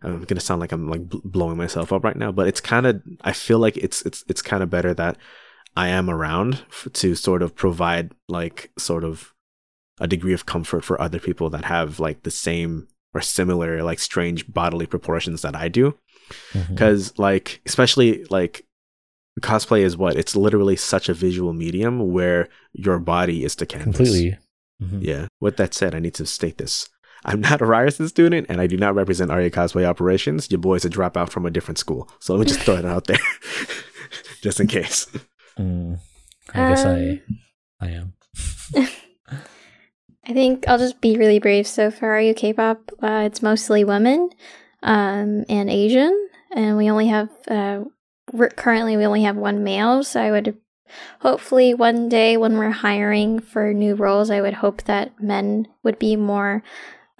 [0.00, 3.02] I'm gonna sound like I'm like blowing myself up right now, but it's kind of
[3.22, 5.16] I feel like it's it's it's kind of better that
[5.76, 9.34] I am around f- to sort of provide like sort of
[9.98, 13.98] a degree of comfort for other people that have like the same or similar like
[13.98, 15.96] strange bodily proportions that I do.
[16.68, 18.66] Because like especially like
[19.40, 20.16] cosplay is what?
[20.16, 23.96] It's literally such a visual medium where your body is the canvas.
[23.96, 24.38] Completely.
[24.82, 24.98] Mhm.
[25.02, 25.26] yeah.
[25.40, 26.88] With that said i need to state this.
[27.26, 30.50] I'm not a ryerson student and i do not represent Are You cosplay operations.
[30.50, 32.08] Your boy's a dropout from a different school.
[32.20, 33.18] So let me just throw it out there
[34.42, 35.06] just in case.
[35.58, 35.98] Mm,
[36.52, 37.20] I guess I Um,
[37.80, 38.12] I am.
[40.26, 41.66] I think I'll just be really brave.
[41.66, 44.30] So for RU K-pop, uh, it's mostly women
[44.82, 47.84] um, and Asian, and we only have uh,
[48.56, 50.02] currently we only have one male.
[50.02, 50.56] So I would
[51.20, 55.98] hopefully one day when we're hiring for new roles, I would hope that men would
[55.98, 56.62] be more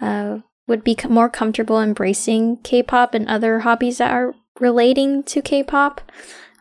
[0.00, 6.00] uh, would be more comfortable embracing K-pop and other hobbies that are relating to K-pop.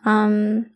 [0.04, 0.66] Um,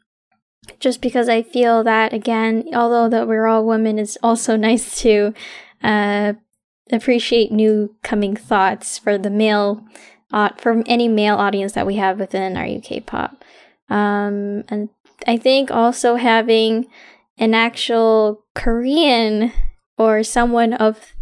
[0.80, 5.34] just because I feel that again, although that we're all women, it's also nice to
[5.82, 6.34] uh,
[6.90, 9.84] appreciate new coming thoughts for the male,
[10.32, 13.44] uh, from any male audience that we have within our UK pop.
[13.88, 14.88] Um, and
[15.26, 16.86] I think also having
[17.38, 19.52] an actual Korean
[19.96, 21.14] or someone of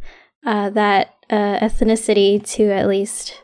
[0.45, 3.43] uh, that uh, ethnicity to at least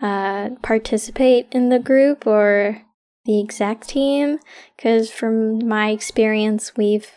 [0.00, 2.82] uh, participate in the group or
[3.24, 4.38] the exact team
[4.76, 7.10] because from my experience we've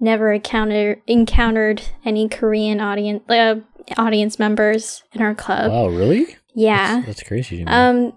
[0.00, 3.56] never encountered encountered any korean audience uh,
[3.96, 6.36] audience members in our club wow, really?
[6.54, 7.70] yeah That's, that's crazy to me.
[7.70, 8.12] um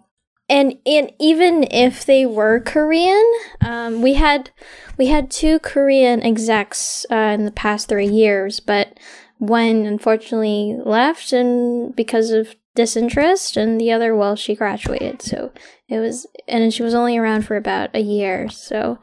[0.50, 3.32] and and even if they were korean
[3.62, 4.50] um we had
[4.98, 9.00] we had two korean execs uh, in the past three years but
[9.38, 15.52] one unfortunately left and because of disinterest and the other well she graduated so
[15.90, 18.98] it was and she was only around for about a year so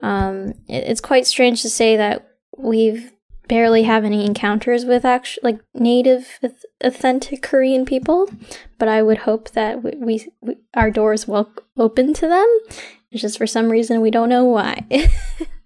[0.00, 3.12] um it, it's quite strange to say that we've
[3.48, 6.38] barely have any encounters with actual like native
[6.82, 8.30] authentic korean people
[8.78, 12.58] but i would hope that we, we, we our doors will open to them.
[13.10, 14.86] It's just for some reason we don't know why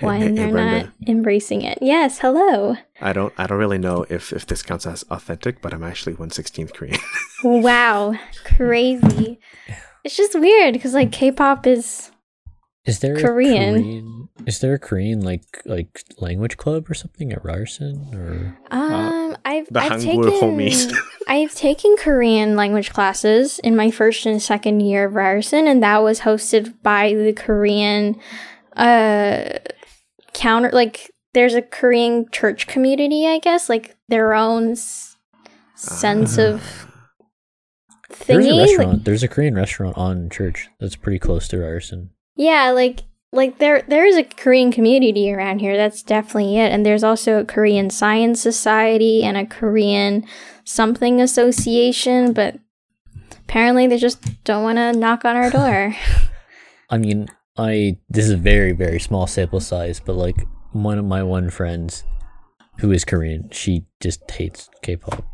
[0.00, 0.84] why hey, hey, they're Brenda.
[0.84, 4.86] not embracing it yes hello i don't i don't really know if if this counts
[4.86, 6.98] as authentic but i'm actually 116th korean
[7.44, 9.38] wow crazy
[10.04, 12.12] it's just weird because like k-pop is
[12.84, 13.76] is there Korean.
[13.76, 14.28] A Korean?
[14.44, 18.58] Is there a Korean like like language club or something at Ryerson or?
[18.72, 20.92] Um, I've the I've Hangul taken homies.
[21.28, 25.98] I've taken Korean language classes in my first and second year of Ryerson, and that
[25.98, 28.18] was hosted by the Korean
[28.76, 29.58] uh
[30.34, 30.70] counter.
[30.72, 35.16] Like, there's a Korean church community, I guess, like their own s-
[35.76, 36.86] sense of
[38.26, 38.92] There's a restaurant.
[38.92, 42.10] Like, There's a Korean restaurant on Church that's pretty close to Ryerson.
[42.36, 43.00] yeah, like
[43.34, 45.76] like there there is a Korean community around here.
[45.76, 46.70] That's definitely it.
[46.70, 50.26] And there's also a Korean Science Society and a Korean
[50.64, 52.56] something association, but
[53.48, 55.96] apparently they just don't want to knock on our door.
[56.90, 60.36] I mean, I this is a very very small sample size, but like
[60.72, 62.04] one of my one friends
[62.78, 65.24] who is Korean, she just hates K-pop.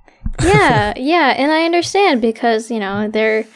[0.43, 3.47] yeah, yeah, and I understand because, you know, they're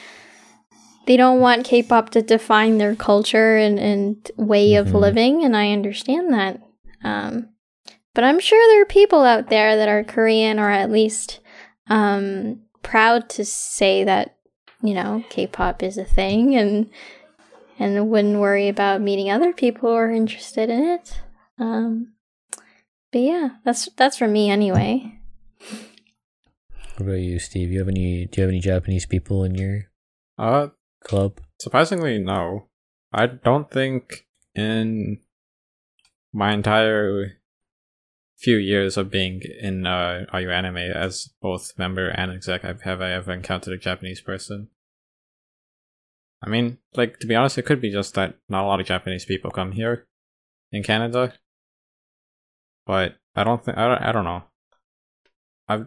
[1.06, 5.00] they don't want K-pop to define their culture and, and way of Mhm.
[5.00, 6.60] living, and I understand that.
[7.02, 7.48] Um,
[8.14, 11.40] but I'm sure there are people out there that are Korean or at least
[11.88, 14.36] um, proud to say that
[14.80, 16.88] you know K-pop is a thing and
[17.82, 21.20] and wouldn't worry about meeting other people who are interested in it.
[21.58, 22.14] Um,
[23.10, 25.18] but yeah, that's that's for me anyway.
[26.96, 27.70] What about you, Steve?
[27.70, 28.26] You have any?
[28.26, 29.90] Do you have any Japanese people in your
[30.38, 30.68] Uh,
[31.04, 31.40] club?
[31.60, 32.68] surprisingly, no.
[33.12, 35.18] I don't think in
[36.32, 37.38] my entire
[38.38, 42.82] few years of being in uh, Are You Anime as both member and exec, I've,
[42.82, 44.68] have I ever encountered a Japanese person.
[46.42, 48.86] I mean, like to be honest, it could be just that not a lot of
[48.86, 50.06] Japanese people come here
[50.72, 51.34] in Canada.
[52.86, 54.42] But I don't think I don't, I don't know.
[55.68, 55.86] I've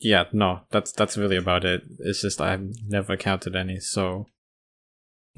[0.00, 1.82] yeah, no, that's that's really about it.
[2.00, 4.26] It's just I've never counted any, so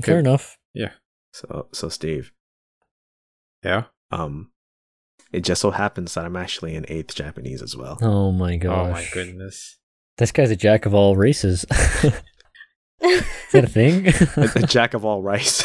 [0.01, 0.29] Fair Good.
[0.29, 0.59] enough.
[0.73, 0.93] Yeah.
[1.33, 2.33] So so steve
[3.65, 3.85] yeah.
[4.11, 4.51] um
[5.33, 8.89] it just so happens that i'm actually in eighth japanese as well Oh my gosh.
[8.89, 9.79] Oh my goodness.
[10.19, 11.65] This guy's a jack of all races.
[13.01, 13.23] Is
[13.53, 14.07] that a thing?
[14.09, 15.63] a, a jack of all rice.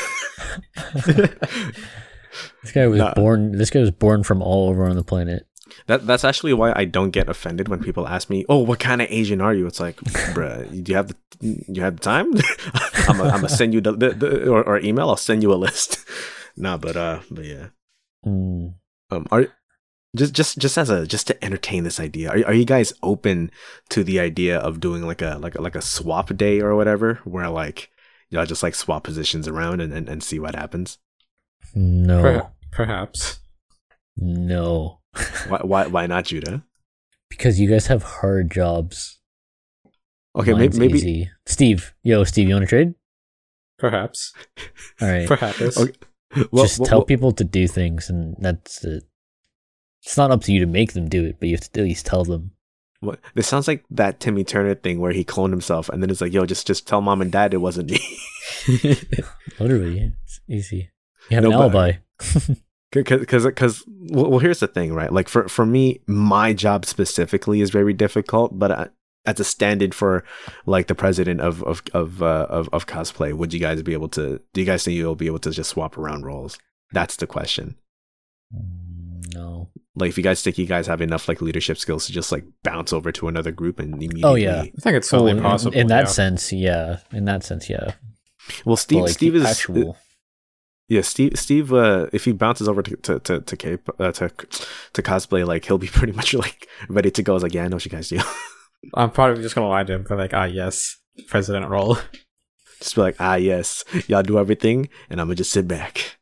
[1.05, 3.13] this guy was Nah.
[3.13, 3.53] born.
[3.57, 5.45] This guy was born from all over on the planet.
[5.86, 9.01] That that's actually why I don't get offended when people ask me, "Oh, what kind
[9.01, 9.97] of Asian are you?" It's like,
[10.34, 12.34] bruh, do you have the you have the time?
[13.07, 15.09] I'm gonna send you the, the, the or, or email.
[15.09, 16.03] I'll send you a list.
[16.57, 17.67] nah, but uh, but yeah.
[18.25, 18.73] Mm.
[19.11, 19.47] Um, are
[20.16, 23.51] just just just as a just to entertain this idea, are are you guys open
[23.89, 27.20] to the idea of doing like a like a, like a swap day or whatever,
[27.24, 27.89] where like
[28.30, 30.97] y'all just like swap positions around and and, and see what happens?
[31.76, 33.39] No, Per- perhaps.
[34.18, 34.99] no,
[35.47, 36.64] Why why why not Judah?
[37.30, 39.20] because you guys have hard jobs.
[40.36, 41.32] Okay, Mine's maybe maybe easy.
[41.45, 42.93] Steve, yo, Steve, you want to trade?
[43.78, 44.34] Perhaps.
[45.01, 45.78] All right, Perhaps.
[45.78, 45.93] Okay.
[46.51, 49.03] well, just well, tell well, people to do things, and that's it.
[50.04, 51.86] It's not up to you to make them do it, but you have to at
[51.86, 52.52] least tell them.
[53.02, 53.20] What?
[53.34, 56.34] This sounds like that Timmy Turner thing where he cloned himself and then it's like,
[56.34, 58.00] yo, just just tell mom and dad it wasn't me.
[59.60, 60.89] Literally, it's easy.
[61.30, 61.91] You have No, an alibi.
[62.91, 65.14] Because because well, here's the thing, right?
[65.14, 68.88] Like for for me, my job specifically is very difficult, but uh,
[69.28, 70.24] as a stand-in for
[70.66, 74.10] like the president of of of, uh, of of cosplay, would you guys be able
[74.10, 74.41] to?
[74.54, 76.58] Do you guys think you'll be able to just swap around roles?
[76.91, 77.76] That's the question.
[78.52, 79.59] Mm, No.
[80.00, 82.43] Like if you guys think you guys have enough like leadership skills to just like
[82.64, 84.24] bounce over to another group and immediately.
[84.24, 84.62] Oh, yeah.
[84.62, 85.74] I think it's Oh, certainly in, possible.
[85.78, 86.06] in that yeah.
[86.06, 87.00] sense, yeah.
[87.12, 87.93] In that sense, yeah.
[88.66, 89.97] Well, Steve like, Steve is actual.
[90.88, 91.38] Yeah, Steve.
[91.38, 94.30] Steve, uh, if he bounces over to to to to, Cape, uh, to
[94.93, 97.34] to cosplay, like he'll be pretty much like ready to go.
[97.34, 98.20] I was like, yeah, I know what you guys do.
[98.95, 100.97] I'm probably just gonna lie to him for like, ah, yes,
[101.28, 101.97] president role.
[102.80, 106.18] just be like, ah, yes, y'all do everything, and I'm gonna just sit back.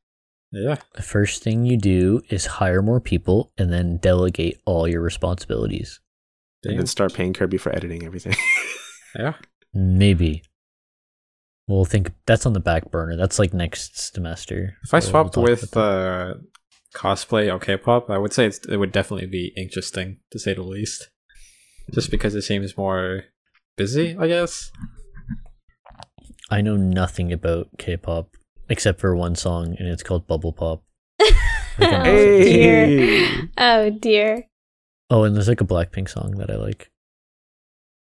[0.51, 0.77] Yeah.
[0.95, 5.99] The first thing you do is hire more people and then delegate all your responsibilities.
[6.63, 8.35] and then start paying Kirby for editing everything.
[9.17, 9.33] Yeah.
[9.73, 10.43] Maybe.
[11.67, 13.15] We'll think that's on the back burner.
[13.17, 14.75] That's like next semester.
[14.83, 16.35] If I So we'll swapped with uh,
[16.93, 20.61] cosplay or K-pop, I would say it's, it would definitely be interesting to say the
[20.61, 21.09] least.
[21.93, 23.23] Just because it seems more
[23.75, 24.71] busy, I guess.
[26.49, 28.36] I know nothing about K-pop
[28.69, 30.83] except for one song, and it's called Bubble Pop.
[31.21, 31.33] oh
[31.79, 32.43] Hey!
[32.43, 33.49] dear.
[33.57, 34.47] Oh dear.
[35.09, 36.91] Oh, and there's like a Blackpink song that I like.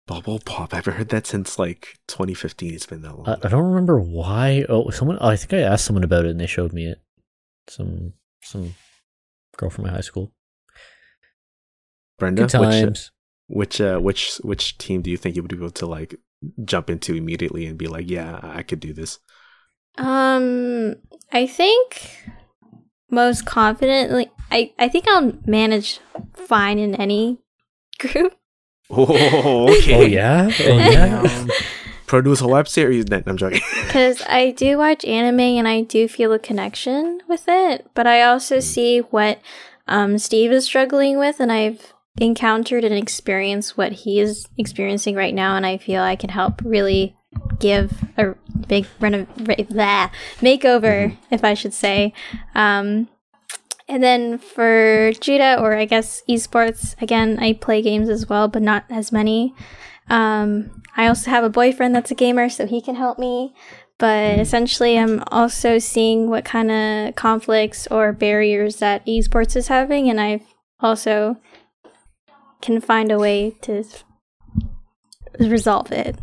[0.07, 0.73] Bubble pop.
[0.73, 2.73] I haven't heard that since like 2015.
[2.73, 3.27] It's been that long.
[3.29, 4.65] I, I don't remember why.
[4.67, 5.19] Oh, someone.
[5.19, 6.99] I think I asked someone about it, and they showed me it.
[7.67, 8.73] Some some
[9.55, 10.31] girl from my high school.
[12.17, 13.11] Brenda, Good which uh, times.
[13.47, 16.15] which uh, which which team do you think you would be able to like
[16.65, 19.19] jump into immediately and be like, yeah, I could do this?
[19.97, 20.95] Um,
[21.31, 22.17] I think
[23.09, 25.99] most confidently, I I think I'll manage
[26.33, 27.39] fine in any
[27.99, 28.35] group.
[28.89, 29.95] Oh, okay.
[29.99, 30.49] Oh yeah.
[30.61, 31.23] Oh yeah.
[31.23, 31.49] Damn.
[32.07, 33.05] Produce a web series.
[33.05, 33.61] Then I'm joking.
[33.85, 38.23] Because I do watch anime and I do feel a connection with it, but I
[38.23, 39.39] also see what
[39.87, 45.35] um, Steve is struggling with, and I've encountered and experienced what he is experiencing right
[45.35, 47.15] now, and I feel I can help really
[47.59, 48.35] give a
[48.67, 50.09] big renov- re- blah,
[50.39, 52.13] makeover, if I should say.
[52.55, 53.09] Um,
[53.87, 58.61] and then for Judah, or I guess esports, again, I play games as well, but
[58.61, 59.53] not as many.
[60.09, 63.53] Um, I also have a boyfriend that's a gamer, so he can help me.
[63.97, 70.09] But essentially, I'm also seeing what kind of conflicts or barriers that esports is having,
[70.09, 70.41] and I
[70.79, 71.37] also
[72.61, 73.83] can find a way to
[75.39, 76.17] resolve it.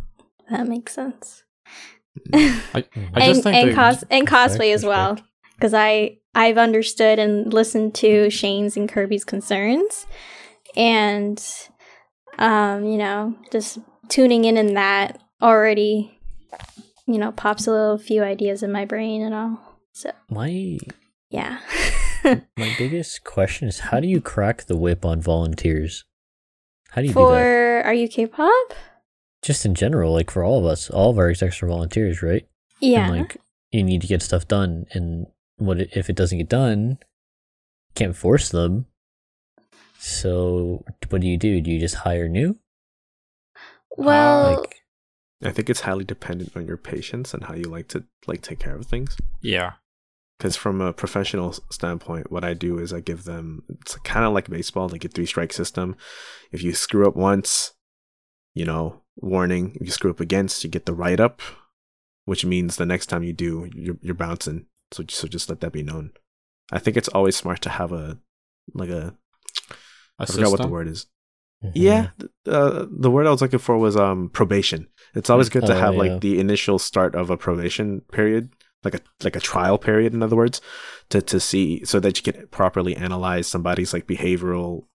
[0.49, 1.43] That makes sense.
[2.33, 5.17] I, I just and think and, cos- and cosplay as well,
[5.55, 10.07] because I I've understood and listened to Shane's and Kirby's concerns,
[10.75, 11.43] and
[12.37, 13.79] um, you know, just
[14.09, 16.19] tuning in in that already,
[17.05, 19.59] you know, pops a little few ideas in my brain and all.
[19.93, 20.77] So My
[21.29, 21.59] yeah.
[22.23, 26.05] my biggest question is how do you crack the whip on volunteers?
[26.89, 27.25] How do you do that?
[27.25, 28.73] For are you K-pop?
[29.43, 32.47] Just in general, like for all of us, all of our execs are volunteers, right?
[32.79, 33.07] Yeah.
[33.07, 33.37] And like
[33.71, 35.27] you need to get stuff done, and
[35.57, 36.97] what if it doesn't get done?
[37.95, 38.85] Can't force them.
[39.99, 41.61] So what do you do?
[41.61, 42.57] Do you just hire new?
[43.97, 44.75] well, like
[45.43, 48.59] I think it's highly dependent on your patience and how you like to like take
[48.59, 49.17] care of things.
[49.41, 49.73] yeah.
[50.37, 54.33] Because from a professional standpoint, what I do is I give them it's kind of
[54.33, 55.95] like baseball, like a three strike system.
[56.51, 57.73] If you screw up once,
[58.57, 58.83] you know,
[59.31, 59.63] warning.
[59.79, 61.41] If you screw up against, you get the write up,
[62.25, 64.65] which means the next time you do, you're you're bouncing.
[64.93, 66.11] So so just let that be known.
[66.71, 68.05] I think it's always smart to have a
[68.73, 69.15] like a
[70.19, 71.05] I A forgot what the word is.
[71.73, 74.87] Yeah, th- uh, the word I was looking for was um probation.
[75.15, 75.99] It's always good to Oh, have yeah.
[76.03, 78.53] like the initial start of a probation period,
[78.83, 80.61] like a like a trial period, in other words,
[81.09, 84.85] to to see so that you can properly analyze somebody's like behavioral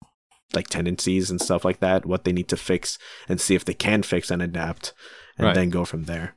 [0.55, 2.98] like tendencies and stuff like that, what they need to fix,
[3.28, 4.92] and see if they can fix and adapt,
[5.38, 5.55] and Right.
[5.55, 6.36] then go from there.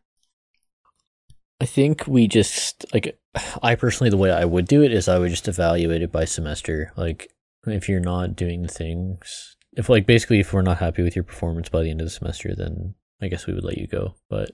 [1.62, 3.18] I think we just like
[3.64, 6.26] I personally the way I would do it is I would just evaluate it by
[6.26, 6.92] semester.
[6.98, 7.32] Like
[7.66, 11.24] if you're not doing the things if like basically if we're not happy with your
[11.24, 14.16] performance by the end of the semester then I guess we would let you go.
[14.30, 14.52] But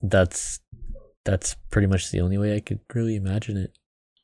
[0.00, 0.60] that's
[1.24, 3.76] that's pretty much the only way I could really imagine it.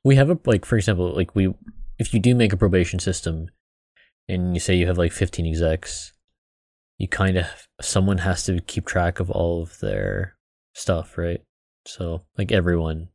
[0.02, 1.52] We have a like for example, like we
[1.98, 3.48] if you do make a probation system
[4.28, 6.12] and you say you have like 15 execs,
[6.98, 7.46] you kind of
[7.80, 10.36] someone has to keep track of all of their
[10.74, 11.40] stuff, right?
[11.84, 13.08] So like everyone.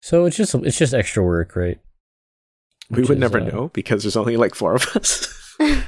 [0.00, 1.80] So it's just it's just extra work, right?
[2.90, 5.56] We would is, never uh, know because there's only like four of us.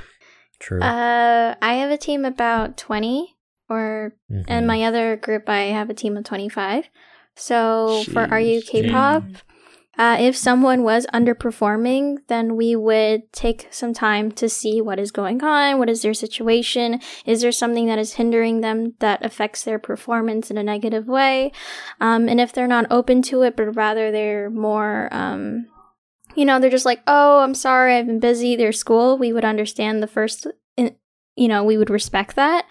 [0.58, 0.80] True.
[0.80, 3.36] Uh, I have a team about 20,
[3.68, 4.44] or Mhm.
[4.48, 6.88] and my other group, I have a team of 25.
[7.34, 9.42] So for Are You Sheesh.
[9.98, 15.10] Uh, if someone was underperforming, then we would take some time to see what is
[15.10, 19.64] going on, what is their situation, is there something that is hindering them that affects
[19.64, 21.50] their performance in a negative way,
[22.00, 25.66] um, and if they're not open to it, but rather they're more, um,
[26.34, 28.56] you know, they're just like, oh, I'm sorry, I've been busy.
[28.56, 30.46] Their school, we would understand the first.
[30.76, 30.96] In-
[31.36, 32.64] you know, we would respect that.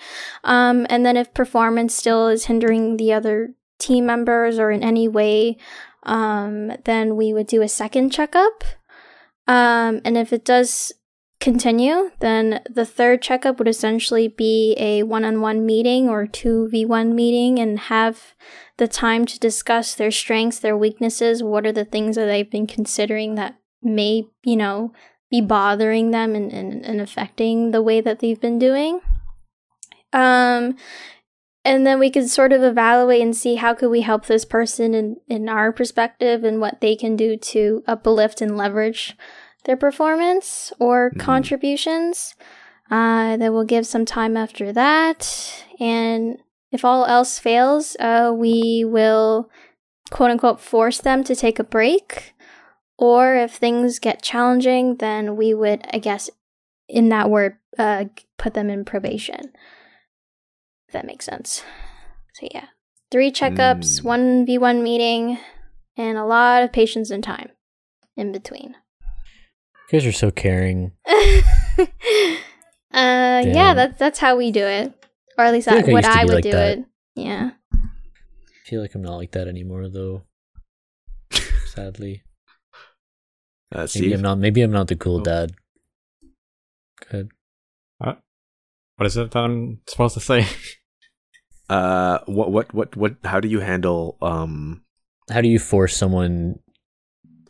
[0.43, 5.07] Um, and then if performance still is hindering the other team members or in any
[5.07, 5.57] way,
[6.05, 8.63] um, then we would do a second checkup.
[9.47, 10.93] Um, and if it does
[11.39, 17.13] continue, then the third checkup would essentially be a one on one meeting or 2v1
[17.13, 18.33] meeting and have
[18.77, 22.67] the time to discuss their strengths, their weaknesses, what are the things that they've been
[22.67, 24.91] considering that may, you know,
[25.29, 29.01] be bothering them and, and, and affecting the way that they've been doing.
[30.13, 30.77] Um,
[31.65, 34.93] and then we could sort of evaluate and see how could we help this person
[34.93, 39.17] in, in our perspective and what they can do to uplift and leverage
[39.65, 41.19] their performance or Mhm.
[41.19, 42.35] contributions.
[42.91, 45.63] Uh, then we'll give some time after that.
[45.79, 46.37] And
[46.71, 49.49] if all else fails, uh, we will
[50.11, 52.35] quote unquote force them to take a break.
[52.97, 56.29] Or if things get challenging, then we would, I guess,
[56.87, 58.05] in that word, uh,
[58.37, 59.51] put them in probation.
[60.87, 61.63] If that makes sense.
[62.35, 62.65] So yeah,
[63.11, 64.03] three checkups, Mm.
[64.03, 65.39] one v one meeting,
[65.97, 67.49] and a lot of patience and time
[68.17, 68.75] in between.
[69.91, 70.91] You guys are so caring.
[71.07, 71.85] uh,
[72.91, 74.93] yeah, that's that's how we do it,
[75.37, 76.77] or at least I like what used to I would like do that.
[76.79, 76.85] it.
[77.15, 77.51] Yeah.
[77.73, 80.23] I feel like I'm not like that anymore though.
[81.67, 82.23] Sadly.
[83.73, 85.23] Uh, Maybe I'm not maybe I'm not the cool Oh.
[85.23, 85.53] dad.
[87.11, 87.31] Good.
[88.97, 90.47] What is it that I'm supposed to say?
[91.69, 93.15] uh, what what what what?
[93.23, 94.83] How do you handle um?
[95.29, 96.59] How do you force someone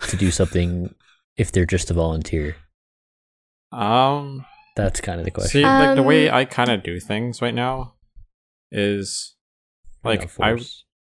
[0.07, 0.93] to do something
[1.37, 2.55] if they're just a volunteer?
[3.71, 5.61] Um, That's kind of the question.
[5.61, 7.95] see, like the way Um, I kind of do things right now
[8.71, 9.35] is
[10.03, 10.57] Not like I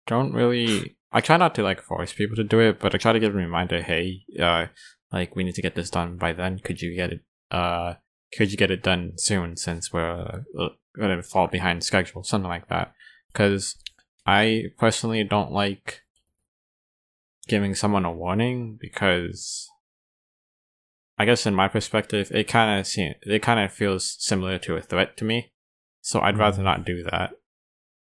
[0.06, 0.96] don't really.
[1.14, 3.34] I try not to like force people to do it, but I try to give
[3.34, 3.82] a reminder.
[3.82, 4.66] Hey, uh,
[5.12, 6.58] like we need to get this done by then.
[6.58, 7.20] Could you get it?
[7.50, 7.94] Uh,
[8.36, 9.56] could you get it done soon?
[9.56, 10.68] Since we're uh,
[10.98, 12.92] gonna fall behind schedule, something like that.
[13.32, 13.76] Because
[14.26, 16.02] I personally don't like
[17.48, 19.68] giving someone a warning because
[21.18, 24.76] I guess in my perspective, it kind of seems it kind of feels similar to
[24.76, 25.52] a threat to me.
[26.00, 27.32] So I'd rather not do that.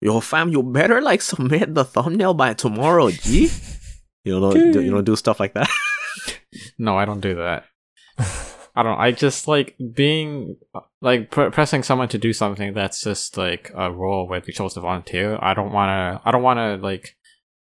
[0.01, 3.51] Yo, fam, you better like submit the thumbnail by tomorrow, G.
[4.25, 5.69] You don't do, you don't do stuff like that.
[6.79, 7.65] No, I don't do that.
[8.81, 8.99] I don't.
[8.99, 10.57] I just like being
[11.03, 14.73] like pr- pressing someone to do something that's just like a role where they chose
[14.75, 15.39] to volunteer.
[15.43, 16.27] I don't want to.
[16.27, 17.17] I don't want to like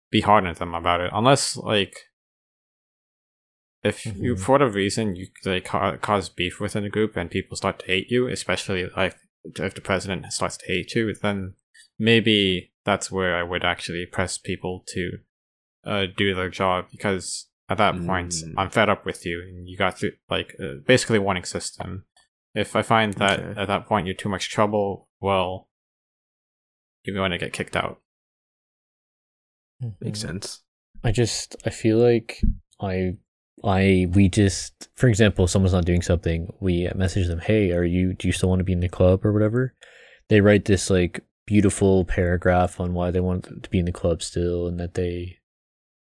[0.09, 1.95] be hard on them about it unless like
[3.83, 4.39] if you Mhm.
[4.39, 7.85] for whatever reason you like ca- cause beef within the group and people start to
[7.85, 11.53] hate you, especially like if the president starts to hate you, then
[11.99, 15.19] maybe that's where I would actually press people to
[15.85, 18.53] uh, do their job because at that point Mm.
[18.57, 22.05] I'm fed up with you and you got to like uh, basically warning system.
[22.55, 23.59] If I find that Okay.
[23.61, 25.69] at that point you're too much trouble, well,
[27.03, 27.99] you're going to get kicked out.
[29.99, 30.27] Makes Mhm.
[30.27, 30.61] sense.
[31.03, 32.41] I just I feel like
[32.79, 33.17] I
[33.63, 38.13] I we just for example, someone's not doing something, we message them, "Hey, are you
[38.13, 39.73] do you still want to be in the club or whatever?"
[40.29, 44.21] They write this like beautiful paragraph on why they want to be in the club
[44.23, 45.39] still and that they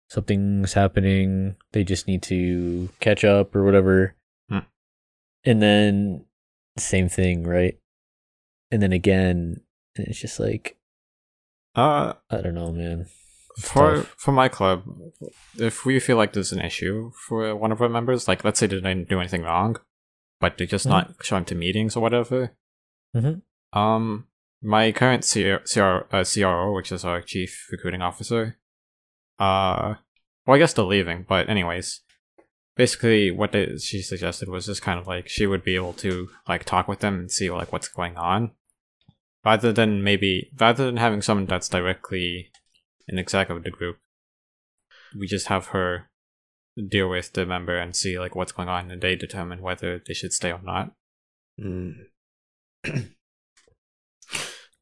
[0.08, 4.14] something's happening, they just need to catch up or whatever.
[4.48, 4.58] Hmm.
[5.44, 6.24] and then
[6.78, 7.78] same thing, right?
[8.70, 9.60] And then again,
[9.94, 10.76] it's just like
[11.74, 13.06] Uh, I don't know, man.
[13.56, 14.14] It's for tough.
[14.16, 14.84] for my club,
[15.58, 18.66] if we feel like there's an issue for one of our members, like let's say
[18.66, 19.76] they didn't do anything wrong,
[20.40, 20.90] but they're just Mhm.
[20.90, 22.56] not showing to meetings or whatever.
[23.16, 23.42] Mhm.
[23.72, 24.28] Um,
[24.62, 28.58] my current CR, CR, uh, CRO, which is our chief recruiting officer,
[29.38, 29.94] uh,
[30.46, 32.00] well, I guess they're leaving, but anyways,
[32.76, 36.28] basically what they, she suggested was just kind of like she would be able to
[36.48, 38.52] like talk with them and see like what's going on,
[39.44, 42.50] rather than maybe rather than having someone that's directly
[43.08, 43.98] an exec of the group.
[45.18, 46.08] We just have her
[46.88, 50.14] deal with the member and see like what's going on, and they determine whether they
[50.14, 50.92] should stay or not.
[51.60, 52.06] Mm.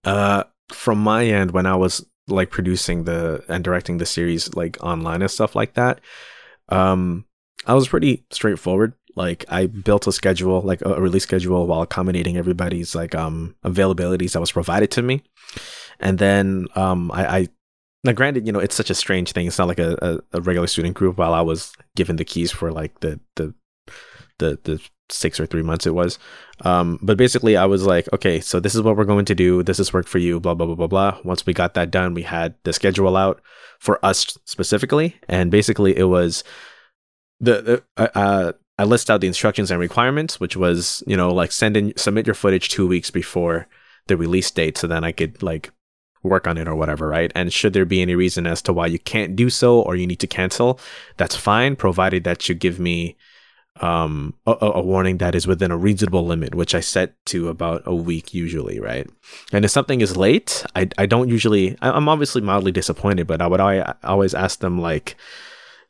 [0.04, 4.82] uh, from my end, when I was like producing the and directing the series like
[4.82, 6.00] online and stuff like that,
[6.68, 7.24] um,
[7.66, 8.94] I was pretty straightforward.
[9.14, 14.32] Like I built a schedule, like a, release schedule, while accommodating everybody's like um availabilities
[14.32, 15.22] that was provided to me,
[16.00, 17.26] and then um I.
[17.26, 17.48] I
[18.04, 19.48] now, granted, you know it's such a strange thing.
[19.48, 21.16] It's not like a, a, a regular student group.
[21.16, 23.52] While I was given the keys for like the the
[24.38, 26.18] the the six or three months it was,
[26.62, 29.62] um, but basically, I was like, okay, so this is what we're going to do.
[29.62, 30.40] This is work for you.
[30.40, 31.18] Blah blah blah blah blah.
[31.24, 33.40] Once we got that done, we had the schedule out
[33.78, 36.44] for us specifically, and basically, it was
[37.40, 41.32] the, the uh, uh, I list out the instructions and requirements, which was you know
[41.32, 43.66] like send in submit your footage two weeks before
[44.06, 45.70] the release date, so then I could like
[46.22, 47.32] work on it or whatever, right?
[47.34, 50.06] And should there be any reason as to why you can't do so or you
[50.06, 50.80] need to cancel,
[51.16, 53.16] that's fine, provided that you give me
[53.82, 57.82] um a, a warning that is within a reasonable limit which i set to about
[57.84, 59.08] a week usually right?
[59.52, 63.42] And if something is late i, I don't usually I- i'm obviously mildly disappointed but
[63.42, 65.16] i would al- always ask them like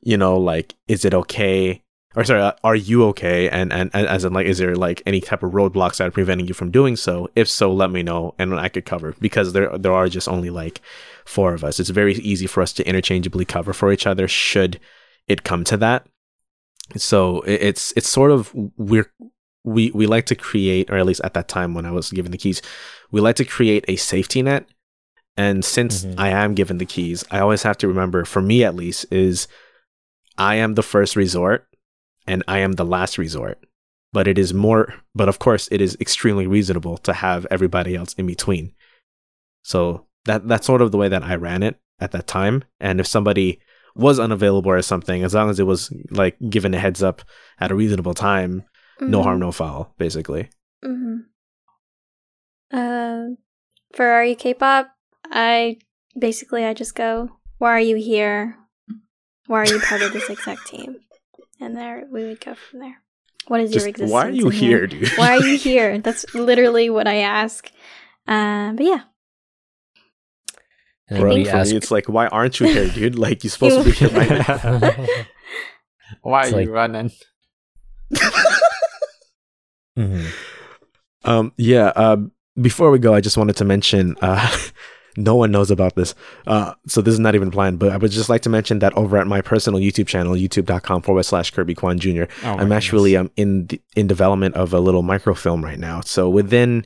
[0.02, 1.82] you know like is it okay?
[2.14, 3.48] Or sorry uh, are you okay?
[3.50, 6.10] And, and and as in like is there like any type of roadblocks that are
[6.10, 7.28] preventing you from doing so?
[7.36, 10.48] If so let me know and i could cover because there there are just only
[10.48, 10.80] like
[11.26, 11.78] four of us.
[11.78, 14.80] It's very easy for us to interchangeably cover for each other should
[15.28, 16.06] it come to that
[16.94, 19.10] so it's it's sort of we're
[19.64, 22.30] we we like to create or at least at that time when i was given
[22.30, 22.62] the keys
[23.10, 24.66] we like to create a safety net.
[25.36, 26.14] And since Mhm.
[26.18, 29.48] i am given the keys i always have to remember for me at least is
[30.38, 31.66] i am the first resort
[32.26, 33.58] and i am the last resort.
[34.12, 38.14] But it is more but of course it is extremely reasonable to have everybody else
[38.14, 38.72] in between.
[39.62, 42.62] So that that's sort of the way that i ran it at that time.
[42.80, 43.60] And if somebody
[43.96, 47.22] was unavailable or something as long as it was like given a heads up
[47.58, 48.62] at a reasonable time
[49.00, 50.48] no harm no foul basically
[50.84, 51.16] hmm
[52.72, 53.36] Uh,
[53.94, 54.90] for Are You K-pop,
[55.30, 55.78] I
[56.18, 58.56] basically I just go, "Why are you here?
[59.46, 60.96] Why are you part of this exact team?"
[61.60, 63.00] And there we would go from there.
[63.46, 64.12] What is your just existence?
[64.12, 65.98] why are you in here dude Why are you here?
[66.02, 67.70] That's literally what I ask.
[68.26, 69.02] Uh, but yeah,
[71.08, 73.44] And Bro, then we for ask me, it's like why aren't you here dude like
[73.44, 75.06] you're supposed to be here right now
[76.22, 77.10] Why It's are like- you running?
[79.98, 80.26] Mhm.
[81.24, 81.92] Um, yeah.
[81.96, 82.16] Uh,
[82.60, 84.16] before we go, I just wanted to mention.
[84.20, 84.56] Uh,
[85.18, 86.14] no one knows about this,
[86.46, 87.78] uh, so this is not even planned.
[87.78, 91.00] But I would just like to mention that over at my personal YouTube channel, YouTube.com
[91.02, 92.24] forward slash Kirby Kwan Jr.
[92.44, 96.02] Oh I'm actually um in the, in development of a little microfilm right now.
[96.02, 96.84] So within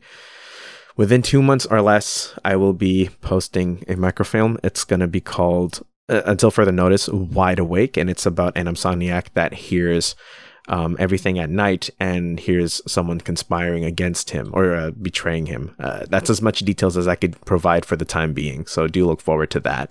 [1.01, 4.59] within two months or less, I will be posting a microfilm.
[4.63, 5.81] It's gonna be called
[6.11, 10.15] uh, until further notice, Wide Awake, and it's about an insomniac that hears
[10.69, 15.75] um, everything at night and hears someone conspiring against him or uh, betraying him.
[15.79, 18.67] Uh, that's as much details as I could provide for the time being.
[18.67, 19.91] So do look forward to that.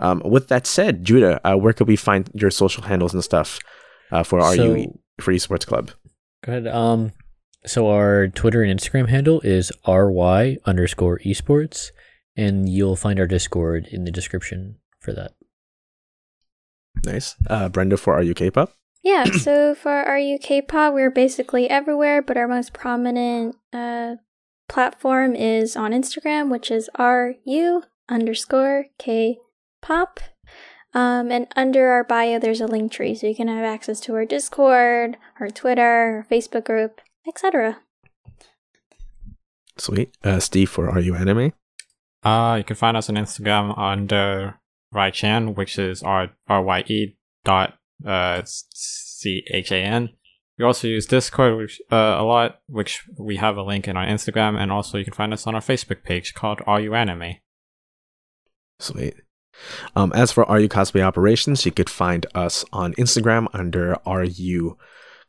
[0.00, 3.60] Um, with that said, Judah, uh, where could we find your social handles and stuff
[4.10, 5.92] uh, for our So- UE for Esports Club?
[6.44, 6.66] Go ahead.
[6.66, 7.12] Um,
[7.66, 11.90] so our Twitter and Instagram handle is ry underscore esports,
[12.36, 15.32] and you'll find our Discord in the description for that.
[17.04, 17.36] Nice.
[17.48, 18.72] Uh, Brenda for Are You K-pop?
[19.02, 19.24] yeah.
[19.38, 24.16] so for Are You K-pop, we're basically everywhere, but our most prominent uh
[24.68, 29.38] platform is on Instagram, which is RU underscore K
[29.82, 30.20] pop.
[30.94, 34.14] Um, and under our bio, there's a link tree, so you can have access to
[34.14, 37.00] our Discord, our Twitter, our Facebook group,
[37.30, 37.78] etc.
[39.78, 40.16] Sweet.
[40.22, 41.52] Uh, Steve for Are You Anime?
[42.22, 44.60] Uh, you can find us on Instagram under
[44.94, 47.74] Rychan, which is R R Y E dot
[48.06, 50.10] uh C H A N.
[50.58, 54.04] We also use Discord which, uh, a lot, which we have a link in our
[54.04, 57.36] Instagram, and also you can find us on our Facebook page called Are You Anime.
[58.78, 59.14] Sweet.
[59.96, 64.24] Um, as for Are You Cosplay Operations, you could find us on Instagram under Are
[64.24, 64.76] You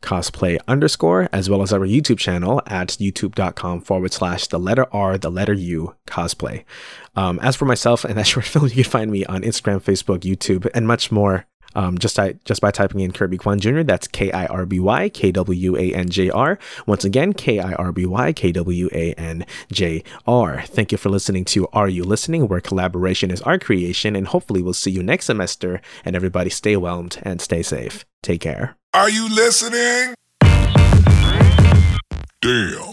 [0.01, 5.17] cosplay underscore, as well as our YouTube channel at youtube.com forward slash the letter R,
[5.17, 6.63] the letter U cosplay.
[7.15, 10.19] Um, as for myself and that short film, you can find me on Instagram, Facebook,
[10.19, 11.45] YouTube, and much more
[11.75, 13.83] um, just I, just by typing in Kirby Kwan Jr.
[13.83, 16.59] That's K I R B Y K W A N J R.
[16.85, 20.63] Once again, K I R B Y K W A N J R.
[20.65, 22.47] Thank you for listening to Are You Listening?
[22.47, 25.81] Where collaboration is our creation, and hopefully we'll see you next semester.
[26.03, 28.05] And everybody, stay whelmed and stay safe.
[28.21, 28.80] Take care.
[28.93, 30.15] Are you listening?
[32.41, 32.91] Damn.